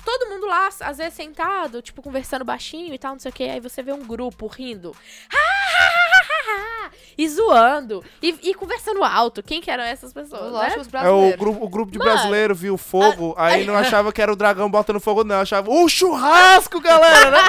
[0.06, 3.42] Todo mundo lá, às vezes sentado, tipo, conversando baixinho e tal, não sei o que.
[3.42, 4.94] Aí você vê um grupo rindo.
[7.18, 8.04] E zoando.
[8.22, 9.42] E, e conversando alto.
[9.42, 10.44] Quem que eram essas pessoas?
[10.44, 10.50] né?
[10.50, 11.38] Lógico, os É o brasileiros.
[11.40, 14.70] grupo, o grupo de Mano, brasileiro viu fogo, aí não achava que era o dragão
[14.70, 15.40] botando fogo, não.
[15.40, 17.40] Achava o churrasco, galera, né?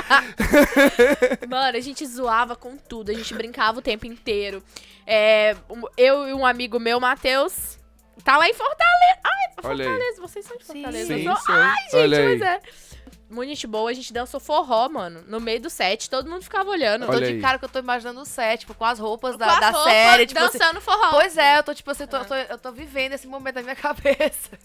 [1.48, 4.64] Mano, a gente zoava com tudo, a gente brincava o tempo inteiro.
[5.06, 7.77] É, um- eu e um amigo meu, Matheus,
[8.24, 9.20] tá lá em Fortaleza.
[9.24, 9.54] Ai.
[9.62, 10.64] Fortaleza, vocês são de.
[10.66, 11.16] Fortaleza.
[11.16, 11.52] Sim, eu sou- sim.
[11.52, 12.38] Ai, gente, Olha aí.
[12.38, 12.62] mas é.
[13.30, 16.70] Muito gente boa, a gente dançou forró, mano, no meio do set, todo mundo ficava
[16.70, 17.02] olhando.
[17.04, 17.42] Eu tô Olha de aí.
[17.42, 19.70] cara que eu tô imaginando o set, tipo, com as roupas Com da, as da
[19.72, 20.26] roupas, série.
[20.28, 21.10] Tipo assim, dançando forró.
[21.12, 23.56] Pois é, eu tô tipo assim, eu tô, eu tô, eu tô vivendo esse momento
[23.56, 24.58] na minha cabeça.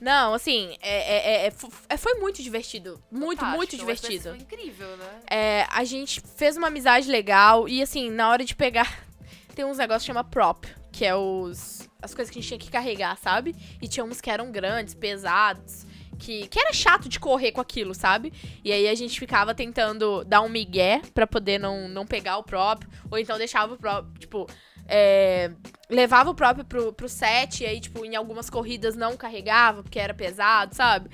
[0.00, 3.00] Não, assim, é, é- é- fu- é- foi muito divertido.
[3.12, 4.14] Muito, Fantástico, muito uma divertido.
[4.34, 5.20] experiência incrível, né?
[5.30, 9.04] É, a gente fez uma amizade legal e assim, na hora de pegar.
[9.54, 11.79] Tem uns negócios que chama prop, que é os.
[12.02, 13.54] As coisas que a gente tinha que carregar, sabe?
[13.80, 15.86] E tinha uns que eram grandes, pesados.
[16.18, 18.30] Que, que era chato de correr com aquilo, sabe?
[18.62, 22.42] E aí a gente ficava tentando dar um migué pra poder não, não pegar o
[22.42, 22.86] prop.
[23.10, 24.46] Ou então deixava o prop, tipo.
[24.86, 25.50] é,
[25.88, 29.98] levava o próprio pro, pro set, e aí, tipo, em algumas corridas não carregava, porque
[29.98, 31.10] era pesado, sabe?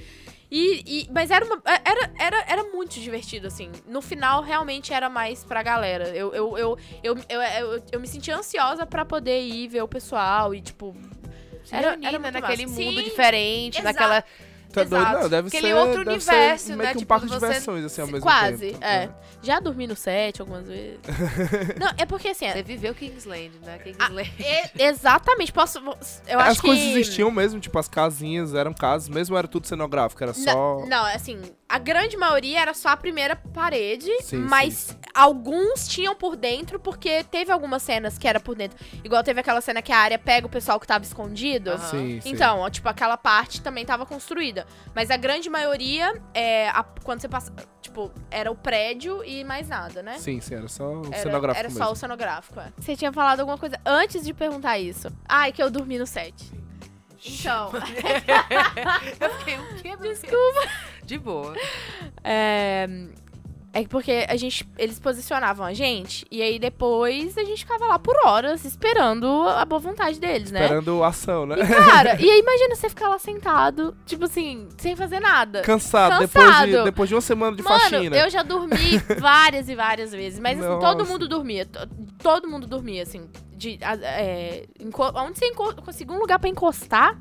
[0.51, 3.71] E, e- mas era, uma, era, era, era muito divertido, assim.
[3.87, 6.09] No final, realmente era mais pra galera.
[6.11, 9.89] Eu, eu, eu, eu, eu, eu, eu me sentia ansiosa pra poder ir ver o
[9.89, 10.95] pessoal e, tipo.
[11.65, 12.81] Se Era- era né, naquele massa.
[12.81, 13.93] mundo Sim, diferente, exato.
[13.99, 14.25] naquela.
[14.73, 14.97] Tá doido?
[15.03, 15.23] Exato.
[15.23, 16.91] Não, deve Aquele ser, outro deve universo, ser meio né?
[16.93, 18.85] que um Tipo, parque de você- diversões, assim, ao mesmo Quase, tempo.
[18.85, 19.09] é.
[19.43, 20.99] Já dormi no set algumas vezes.
[21.79, 22.47] Não, é porque assim.
[22.51, 23.77] Você É, viveu Kingsland, né?
[23.77, 24.33] Ah, Kingsland.
[24.41, 25.79] é- exatamente, posso.
[26.27, 26.91] Eu As acho coisas que.
[26.93, 30.53] existiam mesmo, tipo, as casinhas eram casas, mesmo era tudo cenográfico, era só...
[30.81, 36.15] Não, não, assim, a grande maioria era só a primeira parede, Sim, mas alguns tinham
[36.15, 38.79] por dentro, porque teve algumas cenas que era por dentro.
[39.03, 41.71] Igual teve aquela cena que a área pega o pessoal que tava escondido.
[41.71, 41.79] Aham.
[41.91, 42.31] Sim, sim.
[42.31, 44.67] Então, tipo, aquela parte também tava construída.
[44.95, 47.53] Mas a grande maioria, é, a- quando você passa.
[47.81, 50.19] Tipo, era o prédio e mais nada, né?
[50.19, 51.85] Sim, sim, era só o Era, cenográfico era mesmo.
[51.85, 52.73] só o cenográfico, é.
[52.79, 55.09] Você tinha falado alguma coisa antes de perguntar isso.
[55.29, 56.35] Ai, que eu dormi no set.
[57.25, 57.71] Então,
[59.21, 59.97] Eu fiquei, o quê?
[59.97, 60.69] Desculpa.
[61.05, 61.55] De boa.
[62.25, 62.89] é.
[63.79, 67.99] É porque a gente, eles posicionavam a gente, e aí depois a gente ficava lá
[67.99, 70.63] por horas esperando a boa vontade deles, né?
[70.63, 71.57] Esperando ação, né?
[71.61, 75.61] E, cara, e aí imagina você ficar lá sentado, tipo assim, sem fazer nada.
[75.61, 76.85] Cansado, Depois, de, Cansado.
[76.85, 78.17] depois de uma semana de Mano, faxina.
[78.17, 80.41] eu já dormi várias e várias vezes.
[80.41, 81.67] Mas assim, todo mundo dormia.
[81.67, 81.87] to-
[82.23, 83.29] Todo mundo dormia, assim.
[83.55, 84.65] De, é,
[85.15, 85.53] onde você
[85.85, 87.19] conseguiu um lugar pra encostar,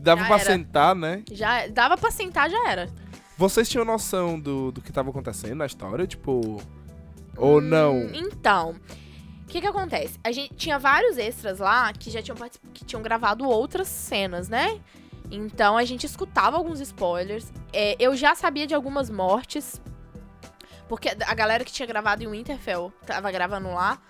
[0.00, 0.44] Dava já pra era.
[0.44, 1.22] sentar, né?
[1.32, 2.88] já dava pra sentar, já era.
[3.36, 6.06] Vocês tinham noção do, do que tava acontecendo na história?
[6.06, 6.60] Tipo.
[7.36, 7.96] Ou não?
[7.96, 8.70] Hum, Então,
[9.42, 10.18] o que que acontece?
[10.24, 12.36] A gente tinha vários extras lá que já tinham,
[12.72, 14.80] que tinham gravado outras cenas, né?
[15.30, 17.52] Então a gente escutava alguns spoilers.
[17.72, 19.80] É, eu já sabia de algumas mortes.
[20.88, 24.00] Porque a galera que tinha gravado em Winterfell tava gravando lá.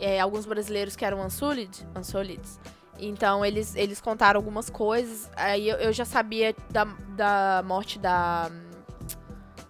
[0.00, 2.58] É, alguns brasileiros que eram Unsullied, Unsolids.
[2.98, 5.30] Então eles, eles contaram algumas coisas.
[5.36, 6.84] Aí eu, eu já sabia da,
[7.16, 8.50] da morte da.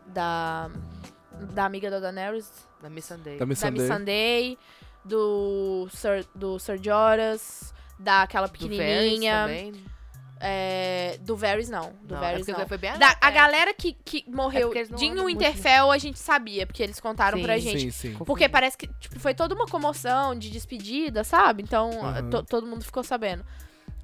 [0.07, 0.71] Da.
[1.53, 2.51] Da amiga da Daenerys
[2.81, 3.37] Da Miss Sunday.
[3.37, 3.99] Da Miss da Miss Sunday.
[3.99, 4.59] Sunday,
[5.05, 9.73] do Sir, do Sir Joras, daquela Do Varys pequenininha, também.
[10.41, 12.67] É, do Varys não, do Não, Varys é não.
[12.69, 13.33] Foi bem Da- a é.
[13.33, 17.59] galera que, que morreu não de Winterfell a gente sabia, porque eles contaram Sim, pra
[17.59, 17.91] gente.
[17.93, 18.15] Sim, sim.
[18.25, 21.63] Porque parece que tipo, foi toda uma comoção de despedida, sabe?
[21.63, 21.91] Então
[22.31, 23.45] to- todo mundo ficou sabendo.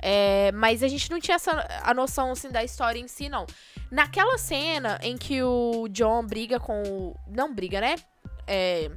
[0.05, 3.47] É, mas a gente não tinha essa, a noção assim, da história em si, não.
[3.91, 7.17] Naquela cena em que o John briga com o.
[7.29, 7.95] Não briga, né?
[8.47, 8.91] É,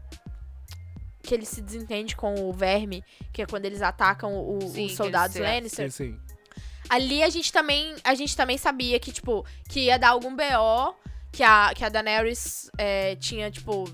[1.22, 5.92] que ele se desentende com o Verme, que é quando eles atacam os soldados Lannister.
[5.92, 6.20] Sim, sim.
[6.90, 10.96] Ali a gente também, a gente também sabia que, tipo, que ia dar algum BO,
[11.32, 13.86] que a, que a Daenerys é, tinha, tipo,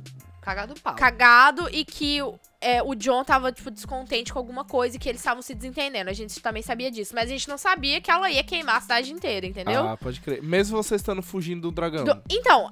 [0.42, 0.96] Cagado pau.
[0.96, 5.08] cagado e que o- é, o John tava, tipo, descontente com alguma coisa e que
[5.08, 6.10] eles estavam se desentendendo.
[6.10, 7.14] A gente também sabia disso.
[7.16, 9.88] Mas a gente não sabia que ela ia queimar a cidade inteira, entendeu?
[9.88, 10.42] Ah, pode crer.
[10.44, 12.04] Mesmo vocês estando fugindo do dragão.
[12.06, 12.72] Do- então,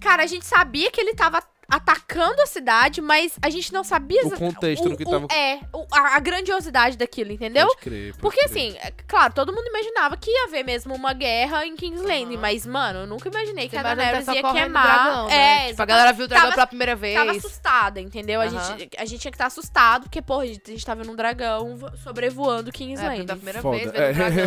[0.00, 4.26] cara, a gente sabia que ele tava atacando a cidade, mas a gente não sabia
[4.26, 7.66] O contexto o- do que o- tava- É, o- a, a grandiosidade daquilo, entendeu?
[7.66, 8.10] Pode crer.
[8.12, 8.50] pode Porque crer.
[8.50, 12.34] assim, é claro, todo mundo imaginava que ia haver mesmo uma guerra em King's Landing,
[12.34, 12.40] Aham.
[12.40, 14.84] mas, mano, eu nunca imaginei que Você a Daenerys tá ia queimar.
[15.04, 15.66] dragão, né?
[15.66, 17.14] É, Tipo, a galera viu o dragão Tava- pela primeira vez.
[17.16, 18.40] Tava assustada, entendeu?
[18.40, 18.78] A, Aham.
[18.78, 21.14] gente, a gente tinha que estar assustado, porque, porra, a gente, a gente tava num
[21.16, 23.76] dragão vo- sobrevoando King's É, da primeira Foda.
[23.76, 24.12] vez vendo É.
[24.12, 24.44] dragão,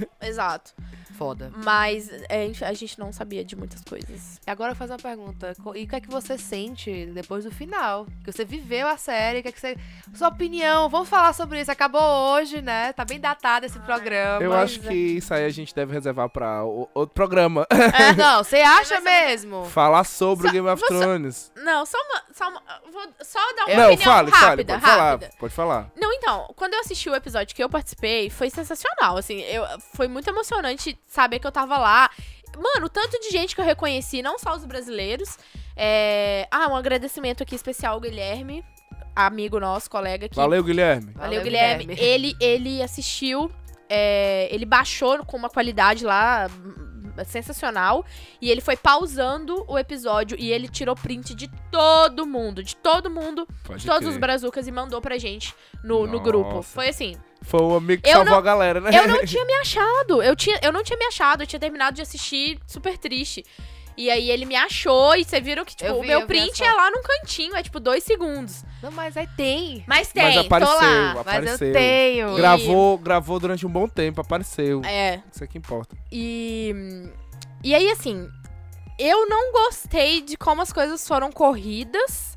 [0.00, 0.06] né?
[0.28, 0.72] Exato.
[1.18, 1.52] Foda.
[1.62, 4.40] Mas é, a gente não sabia de muitas coisas.
[4.44, 5.54] E agora eu faço uma pergunta.
[5.76, 6.61] E o que é que você sente
[7.14, 8.06] depois do final?
[8.24, 9.76] Que você viveu a série, o que é que você...
[10.14, 11.70] Sua opinião, vamos falar sobre isso.
[11.70, 12.00] Acabou
[12.34, 12.92] hoje, né?
[12.92, 14.42] Tá bem datado esse programa.
[14.42, 17.66] Eu acho que isso aí a gente deve reservar pra o- outro programa.
[17.70, 19.64] É, não, você acha mesmo?
[19.66, 21.52] Falar sobre o Só- Game of você- Thrones.
[21.56, 22.22] Não, só uma.
[22.32, 24.44] Só, uma, vou só dar uma não, opinião fale, fale.
[24.46, 25.10] rápida, Pode falar.
[25.10, 25.30] rápida.
[25.38, 25.90] Pode falar.
[25.96, 30.08] Não, então, quando eu assisti o episódio que eu participei, foi sensacional, assim, eu, foi
[30.08, 32.10] muito emocionante saber que eu tava lá.
[32.56, 35.38] Mano, o tanto de gente que eu reconheci, não só os brasileiros.
[35.76, 36.46] É...
[36.50, 38.64] Ah, um agradecimento aqui especial ao Guilherme,
[39.14, 40.36] amigo nosso, colega aqui.
[40.36, 41.12] Valeu, Guilherme.
[41.12, 41.86] Valeu, Valeu, Guilherme.
[41.86, 42.04] Guilherme.
[42.04, 43.50] Ele, ele assistiu,
[43.88, 48.04] é, ele baixou com uma qualidade lá hum, sensacional
[48.40, 53.10] e ele foi pausando o episódio e ele tirou print de todo mundo, de todo
[53.10, 54.10] mundo, Pode de todos crer.
[54.12, 55.54] os brazucas e mandou pra gente
[55.84, 56.62] no, no grupo.
[56.62, 57.16] Foi assim.
[57.42, 58.90] Foi o amigo que Eu salvou não- a galera, né?
[58.96, 60.22] Eu não tinha me achado.
[60.22, 61.42] Eu, tinha, eu não tinha me achado.
[61.42, 63.44] Eu tinha terminado de assistir super triste.
[63.96, 66.26] E aí ele me achou e vocês viram que, tipo, Eu o vi, meu eu
[66.26, 68.64] vi print é lá num cantinho, é tipo dois segundos.
[68.82, 69.84] Não, mas aí tem.
[69.86, 71.12] Mas tem, Mas apareceu, tô lá.
[71.20, 71.52] apareceu.
[71.52, 72.34] Mas eu tenho.
[72.36, 74.82] Gravou, gravou durante um bom tempo, apareceu.
[74.84, 75.20] É.
[75.32, 75.94] Isso é que importa.
[76.10, 76.74] E.
[77.62, 78.28] E aí, assim,
[78.98, 82.34] eu não gostei de como as coisas foram corridas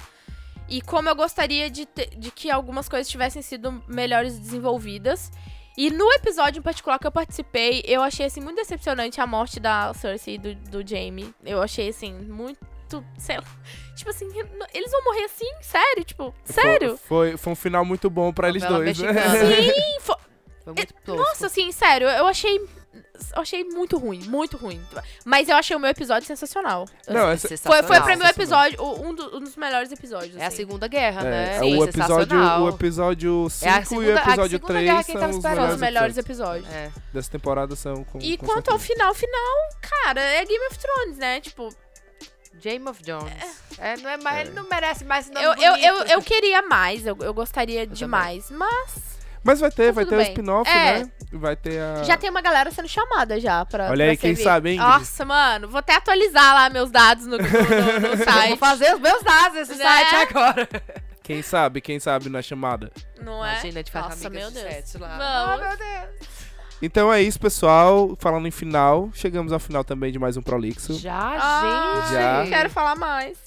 [0.70, 5.32] e como eu gostaria de, ter- de que algumas coisas tivessem sido melhores desenvolvidas.
[5.78, 9.60] E no episódio em particular que eu participei, eu achei, assim, muito decepcionante a morte
[9.60, 11.34] da Cersei e do, do Jaime.
[11.44, 12.60] Eu achei, assim, muito.
[13.18, 13.44] Sei lá.
[13.96, 14.28] Tipo assim,
[14.74, 15.50] eles vão morrer assim?
[15.62, 16.04] Sério?
[16.06, 16.98] Tipo, sério?
[16.98, 19.12] Foi, foi, foi um final muito bom pra eles dois, né?
[19.14, 20.18] Sim, fo-
[20.64, 21.22] Foi muito tosco.
[21.22, 22.64] Nossa, assim, sério, eu achei.
[23.36, 24.82] Eu achei muito ruim, muito ruim.
[25.24, 26.86] Mas eu achei o meu episódio sensacional.
[27.08, 30.36] Não, essa- Foi, foi pra mim o episódio, um, do- um dos melhores episódios.
[30.36, 30.58] É a assim.
[30.58, 31.56] Segunda Guerra, É, né?
[31.56, 34.74] é Sim, o episódio, o episódio 5 É a e o segunda- a episódio segunda
[34.74, 36.70] 3 guerra são tava os melhores, os melhores episódios episódios.
[36.74, 36.92] É.
[37.14, 38.94] dessa temporada são com E com quanto ao certeza.
[39.00, 39.56] final, final,
[40.04, 41.40] cara, é Game of Thrones, né?
[41.40, 41.70] Tipo,
[42.62, 43.32] Game of Jones.
[43.78, 47.06] É, não é mais, ele não merece mais nome eu, eu, eu, eu queria mais,
[47.06, 48.10] eu, eu gostaria de também.
[48.10, 49.15] mais, mas
[49.46, 50.28] Mas vai ter, Tá vai ter o bem.
[50.30, 51.00] spin-off, É.
[51.04, 51.12] né?
[51.34, 52.04] Vai ter a...
[52.04, 53.86] já tem uma galera sendo chamada já pra.
[53.92, 54.44] Olha pra aí, quem servir.
[54.44, 54.78] sabe, hein?
[54.78, 58.48] Nossa, mano, vou até atualizar lá meus dados no, no, no- site.
[58.50, 59.84] vou fazer os meus dados nesse Né?
[59.86, 60.68] site agora.
[61.22, 62.92] Quem sabe, quem sabe na chamada.
[63.22, 63.52] Não é?
[63.54, 64.96] Imagina, de fazer Nossa, meu Deus.
[65.00, 65.08] lá.
[65.10, 65.22] Vamos.
[65.22, 66.30] Ah, meu Deus.
[66.82, 68.16] Então é isso, pessoal.
[68.20, 70.94] Falando em final, chegamos ao final também de mais um Prolixo.
[71.00, 72.14] Já, Ah, gente.
[72.14, 72.46] Já.
[72.58, 73.38] Quero falar mais.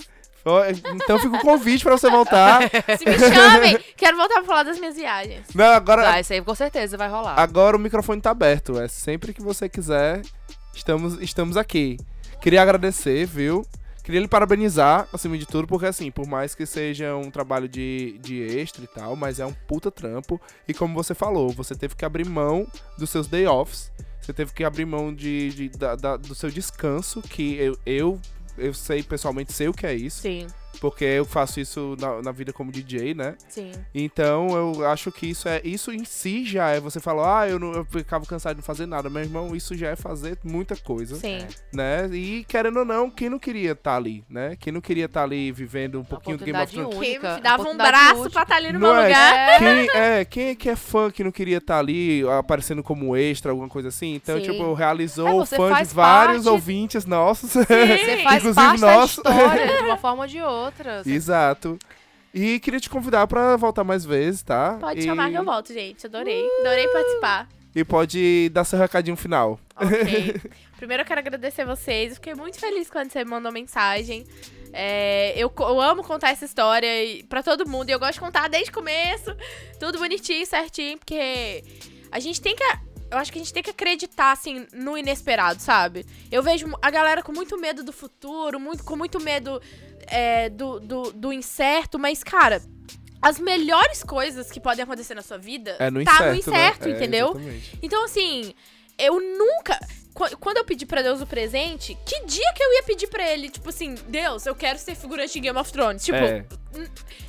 [0.49, 2.61] Ó, Então fica o convite pra você voltar.
[2.99, 5.47] Se me chamem, quero voltar pra falar das minhas viagens.
[5.55, 7.39] Não, agora, Tá, isso aí com certeza vai rolar.
[7.39, 8.79] agora o microfone tá aberto.
[8.81, 10.23] É sempre que você quiser,
[10.75, 11.97] estamos, estamos aqui.
[12.41, 13.67] Queria agradecer, viu?
[14.05, 18.17] Queria lhe parabenizar, acima de tudo, porque assim, por mais que seja um trabalho de,
[18.23, 20.41] de extra e tal, mas é um puta trampo.
[20.67, 23.93] E como você falou, você teve que abrir mão dos seus day offs.
[24.19, 28.19] Você teve que abrir mão de, de- da- da- do seu descanso, que eu, eu,
[28.59, 30.23] eu sei pessoalmente sei o que é isso.
[30.23, 30.47] Sim,
[30.81, 33.35] Porque eu faço isso na, na vida como DJ, né?
[33.49, 33.73] sim.
[33.93, 35.61] Então eu acho que isso é.
[35.65, 36.79] Isso em si já é.
[36.79, 39.11] Você falar, ah, eu, não, eu ficava cansado de não fazer nada.
[39.11, 41.17] Meu irmão, isso já é fazer muita coisa.
[41.17, 41.45] Sim.
[41.73, 42.07] Né?
[42.13, 44.57] E querendo ou não, quem não queria estar ali, né?
[44.61, 46.97] Quem não queria estar ali vivendo um pouquinho do Game of Thrones.
[46.97, 47.35] única.
[47.37, 48.31] Que dava um braço única.
[48.31, 49.05] pra estar ali no Não meu é?
[49.09, 49.59] lugar.
[49.59, 53.51] Quem é, quem é que é fã que não queria estar ali aparecendo como extra,
[53.51, 54.15] alguma coisa assim?
[54.15, 54.53] Então, Sim.
[54.53, 57.51] tipo, realizou É, fã de vários parte- ouvintes nossos.
[57.51, 57.65] Você
[58.23, 60.58] faz Inclusive parte da história de uma forma ou de outra.
[61.03, 61.79] Você- Exato.
[62.33, 64.77] E queria te convidar pra voltar mais vezes, tá?
[64.81, 66.07] Pode e, chamar que eu volto, gente.
[66.07, 66.47] Adorei.
[66.61, 67.49] Adorei participar.
[67.75, 69.59] E pode dar seu recadinho final.
[69.77, 70.41] Ok.
[70.77, 72.11] Primeiro eu quero agradecer vocês.
[72.11, 74.25] Eu fiquei muito feliz quando você me mandou mensagem.
[74.73, 76.89] É, eu, eu amo contar essa história
[77.29, 77.89] pra todo mundo.
[77.89, 79.35] E eu gosto de contar desde o começo.
[79.81, 80.99] Tudo bonitinho, certinho.
[80.99, 81.65] Porque
[82.13, 82.65] a gente tem que.
[83.11, 86.05] Eu acho que a gente tem que acreditar, assim, no inesperado, sabe?
[86.31, 89.61] Eu vejo a galera com muito medo do futuro, muito, com muito medo
[90.07, 92.63] é, do, do, do incerto, mas, cara,
[93.21, 96.89] as melhores coisas que podem acontecer na sua vida É no tá incerto, no incerto,
[96.89, 96.93] né?
[96.93, 97.29] É, entendeu?
[97.31, 97.79] exatamente.
[97.83, 98.55] Então, assim,
[98.99, 99.79] eu nunca.
[100.19, 103.27] Qu- Quando eu pedi pra Deus o presente, que dia que eu ia pedir pra
[103.31, 103.49] ele?
[103.49, 106.05] Tipo assim, Deus, eu quero ser figurante de Game of Thrones.
[106.05, 106.45] Tipo, É.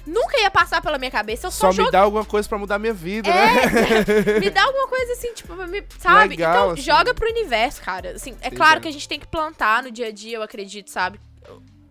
[0.05, 1.47] nunca ia passar pela minha cabeça.
[1.47, 3.53] Eu Só só, me dá alguma coisa pra mudar minha vida, né?
[4.41, 6.29] Me dá alguma coisa assim, tipo, me- sabe?
[6.29, 6.81] Legal, então, assim.
[6.81, 8.11] joga pro universo, cara.
[8.11, 8.81] Assim, é Sim, claro é.
[8.81, 11.19] que a gente tem que plantar no dia a dia, eu acredito, sabe?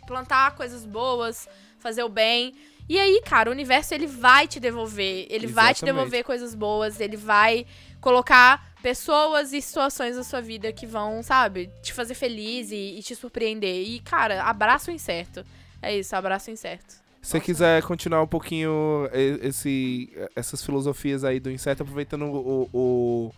[0.06, 2.54] Plantar coisas boas, fazer o bem.
[2.88, 5.26] E aí, cara, o universo ele vai te devolver.
[5.28, 5.84] Ele vai te Exatamente.
[5.84, 7.66] devolver coisas boas, ele vai
[8.00, 13.02] colocar pessoas e situações na sua vida que vão, sabe, te fazer feliz e, e
[13.02, 13.86] te surpreender.
[13.86, 15.44] E, cara, abraço o incerto.
[15.80, 16.94] É isso, abraço o incerto.
[17.20, 19.08] Se você quiser continuar um pouquinho
[19.42, 23.34] esse, essas filosofias aí do inseto, aproveitando o, o,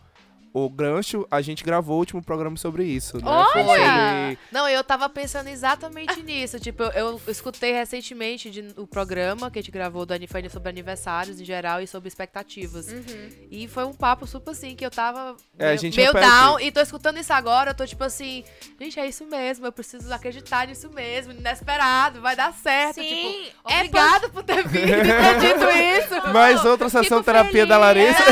[0.53, 3.22] o gancho, a gente gravou o último programa sobre isso, né?
[3.24, 3.53] Olha!
[3.55, 6.59] sobre- Não, eu tava pensando exatamente nisso.
[6.59, 10.48] Tipo, eu, eu escutei recentemente de- o programa que a gente gravou do, ani- foi
[10.48, 12.88] sobre aniversários em geral e sobre expectativas.
[12.88, 13.28] Uhum.
[13.51, 16.30] E foi um papo super assim, que eu tava É, a meio, gente meio repete.
[16.30, 16.59] down.
[16.61, 18.42] E tô escutando isso agora, eu tô tipo assim,
[18.80, 22.96] gente, é isso mesmo, eu preciso acreditar nisso mesmo, inesperado, vai dar certo.
[22.96, 26.32] Sim, tipo, é obrigada por ter vindo e ter dito isso.
[26.32, 28.16] Mais outra sessão Fico terapia da feliz.
[28.18, 28.22] Larissa.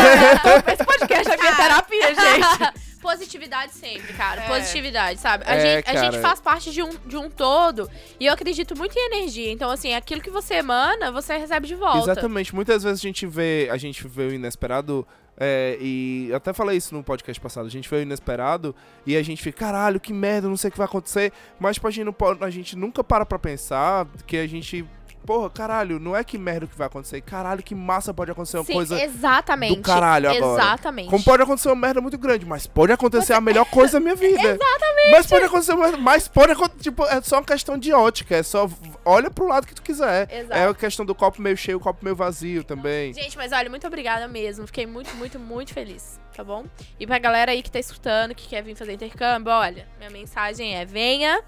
[0.69, 2.08] É, esse podcast é minha terapia,
[2.69, 2.89] gente.
[3.01, 4.43] Positividade sempre, cara.
[4.43, 4.47] É.
[4.49, 5.45] Positividade, sabe?
[5.47, 7.89] A, É, gente, a gente faz parte de um, de um todo
[8.19, 9.53] e eu acredito muito em energia.
[9.53, 12.11] Então, assim, aquilo que você emana, você recebe de volta.
[12.11, 12.53] Exatamente.
[12.55, 15.07] Muitas vezes a gente vê, a gente vê o inesperado.
[15.41, 17.67] é, e eu até falei isso no podcast passado.
[17.67, 18.75] A gente vê o inesperado
[19.07, 21.33] e a gente fica, caralho, que merda, não sei o que vai acontecer.
[21.61, 24.85] Mas tipo, a, gente não a gente nunca para pra pensar que a gente.
[25.27, 27.21] Porra, caralho, não é que merda que vai acontecer.
[27.21, 29.03] Caralho, que massa pode acontecer uma Sim, coisa.
[29.03, 29.77] exatamente.
[29.77, 30.62] do caralho agora.
[30.62, 31.11] Exatamente.
[31.11, 34.14] Como pode acontecer uma merda muito grande, mas pode acontecer a melhor coisa da minha
[34.16, 34.41] vida.
[34.41, 35.11] Exatamente.
[35.11, 38.43] Mas pode acontecer, uma- mas pode acontecer, tipo, é só uma questão de ótica, é
[38.43, 38.69] só
[39.05, 40.29] olha pro lado que tu quiser.
[40.33, 40.59] Exato.
[40.59, 43.12] É a questão do copo meio cheio, o copo meio vazio também.
[43.12, 44.66] Gente, mas olha, muito obrigada mesmo.
[44.66, 46.64] Fiquei muito, muito, muito feliz, tá bom?
[46.99, 50.75] E pra galera aí que tá escutando, que quer vir fazer intercâmbio, olha, minha mensagem
[50.75, 51.43] é: venha,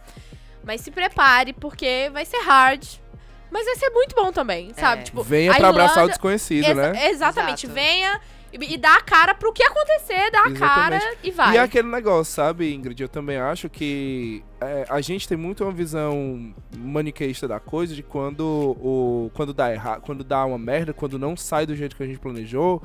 [0.63, 2.85] mas se prepare, porque vai ser hard.
[3.51, 5.03] Mas vai ser muito bom também, sabe?
[5.03, 5.05] É.
[5.05, 7.09] Tipo, Venha pra abraçar o desconhecido, Exa- né?
[7.11, 7.67] Exatamente.
[7.67, 7.75] Exato.
[7.75, 8.21] Venha
[8.53, 11.55] e, e dá a cara pro que acontecer, dá a cara e vai.
[11.55, 13.01] E é aquele negócio, sabe, Ingrid?
[13.03, 18.03] Eu também acho que é, a gente tem muito uma visão maniqueísta da coisa de
[18.03, 22.03] quando o quando dá errado, quando dá uma merda, quando não sai do jeito que
[22.03, 22.83] a gente planejou,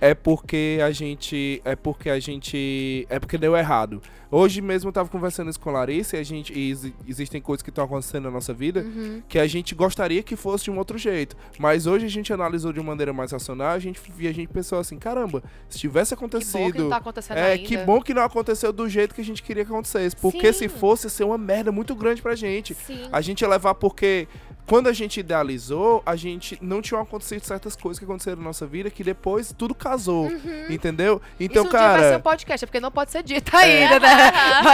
[0.00, 1.60] é porque a gente.
[1.64, 3.06] É porque a gente.
[3.10, 4.00] É porque deu errado.
[4.30, 6.52] Hoje mesmo eu tava conversando isso com a Larissa e a gente.
[6.52, 9.22] E exi- existem coisas que estão acontecendo na nossa vida Uhum.
[9.26, 11.34] que a gente gostaria que fosse de um outro jeito.
[11.58, 14.48] Mas hoje a gente analisou de uma maneira mais racional, a gente, e a gente
[14.52, 16.82] pensou assim, caramba, se tivesse Que bom que acontecido.
[16.82, 17.66] não tá acontecendo É, ainda.
[17.66, 20.14] que bom que não aconteceu do jeito que a gente queria que acontecesse.
[20.16, 20.68] Porque se Sim.
[20.68, 22.74] fosse, ia ser uma merda muito grande pra gente.
[22.74, 23.08] Sim.
[23.10, 24.28] A gente ia levar porque
[24.68, 28.66] quando a gente idealizou, a gente não tinham acontecido certas coisas que aconteceram na nossa
[28.66, 30.26] vida que depois tudo casou.
[30.26, 30.66] Uhum.
[30.68, 31.20] Entendeu?
[31.40, 32.18] Então, Isso um dia vai ser um cara.
[32.20, 34.08] podcast, é porque não pode ser dito ainda, né?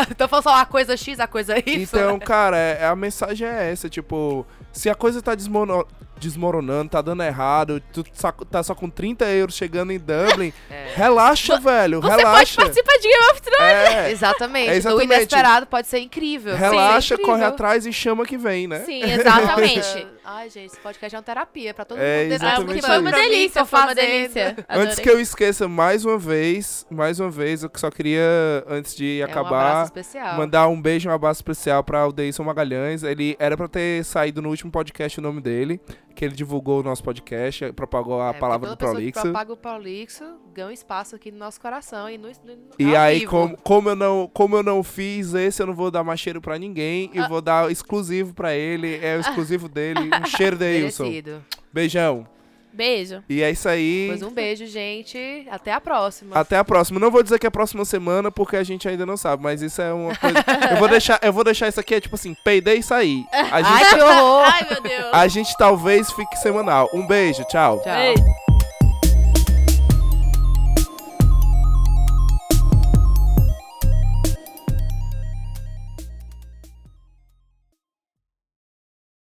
[0.10, 1.82] então falando só a coisa X, a coisa Y.
[1.82, 5.86] Então, cara, é- a mensagem é essa, tipo, se a coisa tá desmono-
[6.18, 10.92] desmoronando, tá dando errado, tu só- tá só com 30 euros chegando em Dublin, É.
[10.94, 12.56] relaxa, velho, Você pode relaxa.
[12.62, 13.62] participar de Game of Thrones.
[13.94, 14.70] É, Exatamente.
[14.70, 15.10] É exatamente.
[15.10, 16.56] O inesperado pode ser incrível.
[16.56, 17.54] relaxa, Sim, corre incrível.
[17.54, 18.80] atrás e chama que vem, né?
[18.80, 20.06] Sim, exatamente.
[20.24, 22.32] Ai, gente, esse podcast é uma terapia pra todo É, mundo.
[22.32, 24.56] Ah, exatamente porque foi uma delícia, foi uma delícia.
[24.70, 28.22] Antes que eu esqueça, mais uma vez, mais uma vez, eu só queria,
[28.66, 30.36] antes de É um acabar, especial.
[30.36, 33.02] mandar um beijo e um abraço especial pra o Deison Magalhães.
[33.02, 35.78] Ele era pra ter saído no último podcast o nome dele,
[36.14, 39.20] que ele divulgou o nosso podcast, propagou a É, palavra do Prolixo.
[39.20, 42.34] propaga o Prolixo ganha um espaço aqui no nosso coração e no, no
[42.78, 43.30] E aí, vivo.
[43.32, 46.40] como, como, eu não, como eu não fiz esse, eu não vou dar mais cheiro
[46.40, 47.10] pra ninguém.
[47.14, 47.24] Ah.
[47.24, 48.96] E vou dar exclusivo pra ele.
[49.04, 50.08] É o exclusivo dele.
[50.22, 51.02] Um cheiro, Deilson.
[51.04, 51.44] Merecido.
[51.72, 52.26] Beijão.
[52.74, 53.22] Beijo.
[53.28, 54.06] E é isso aí.
[54.08, 55.46] Pois um beijo, gente.
[55.48, 56.36] Até a próxima.
[56.36, 56.98] Até a próxima.
[56.98, 59.62] Não vou dizer que é a próxima semana, porque a gente ainda não sabe, mas
[59.62, 60.44] isso é uma coisa.
[60.72, 63.24] eu, vou deixar, eu vou deixar isso aqui, é tipo assim, peidei e saí.
[63.32, 64.44] A gente, Ai, que horror!
[64.44, 65.10] Ai, meu Deus.
[65.14, 66.90] a gente talvez fique semanal.
[66.92, 67.80] Um beijo, tchau.
[67.80, 67.94] Tchau.
[67.94, 68.43] Beijo.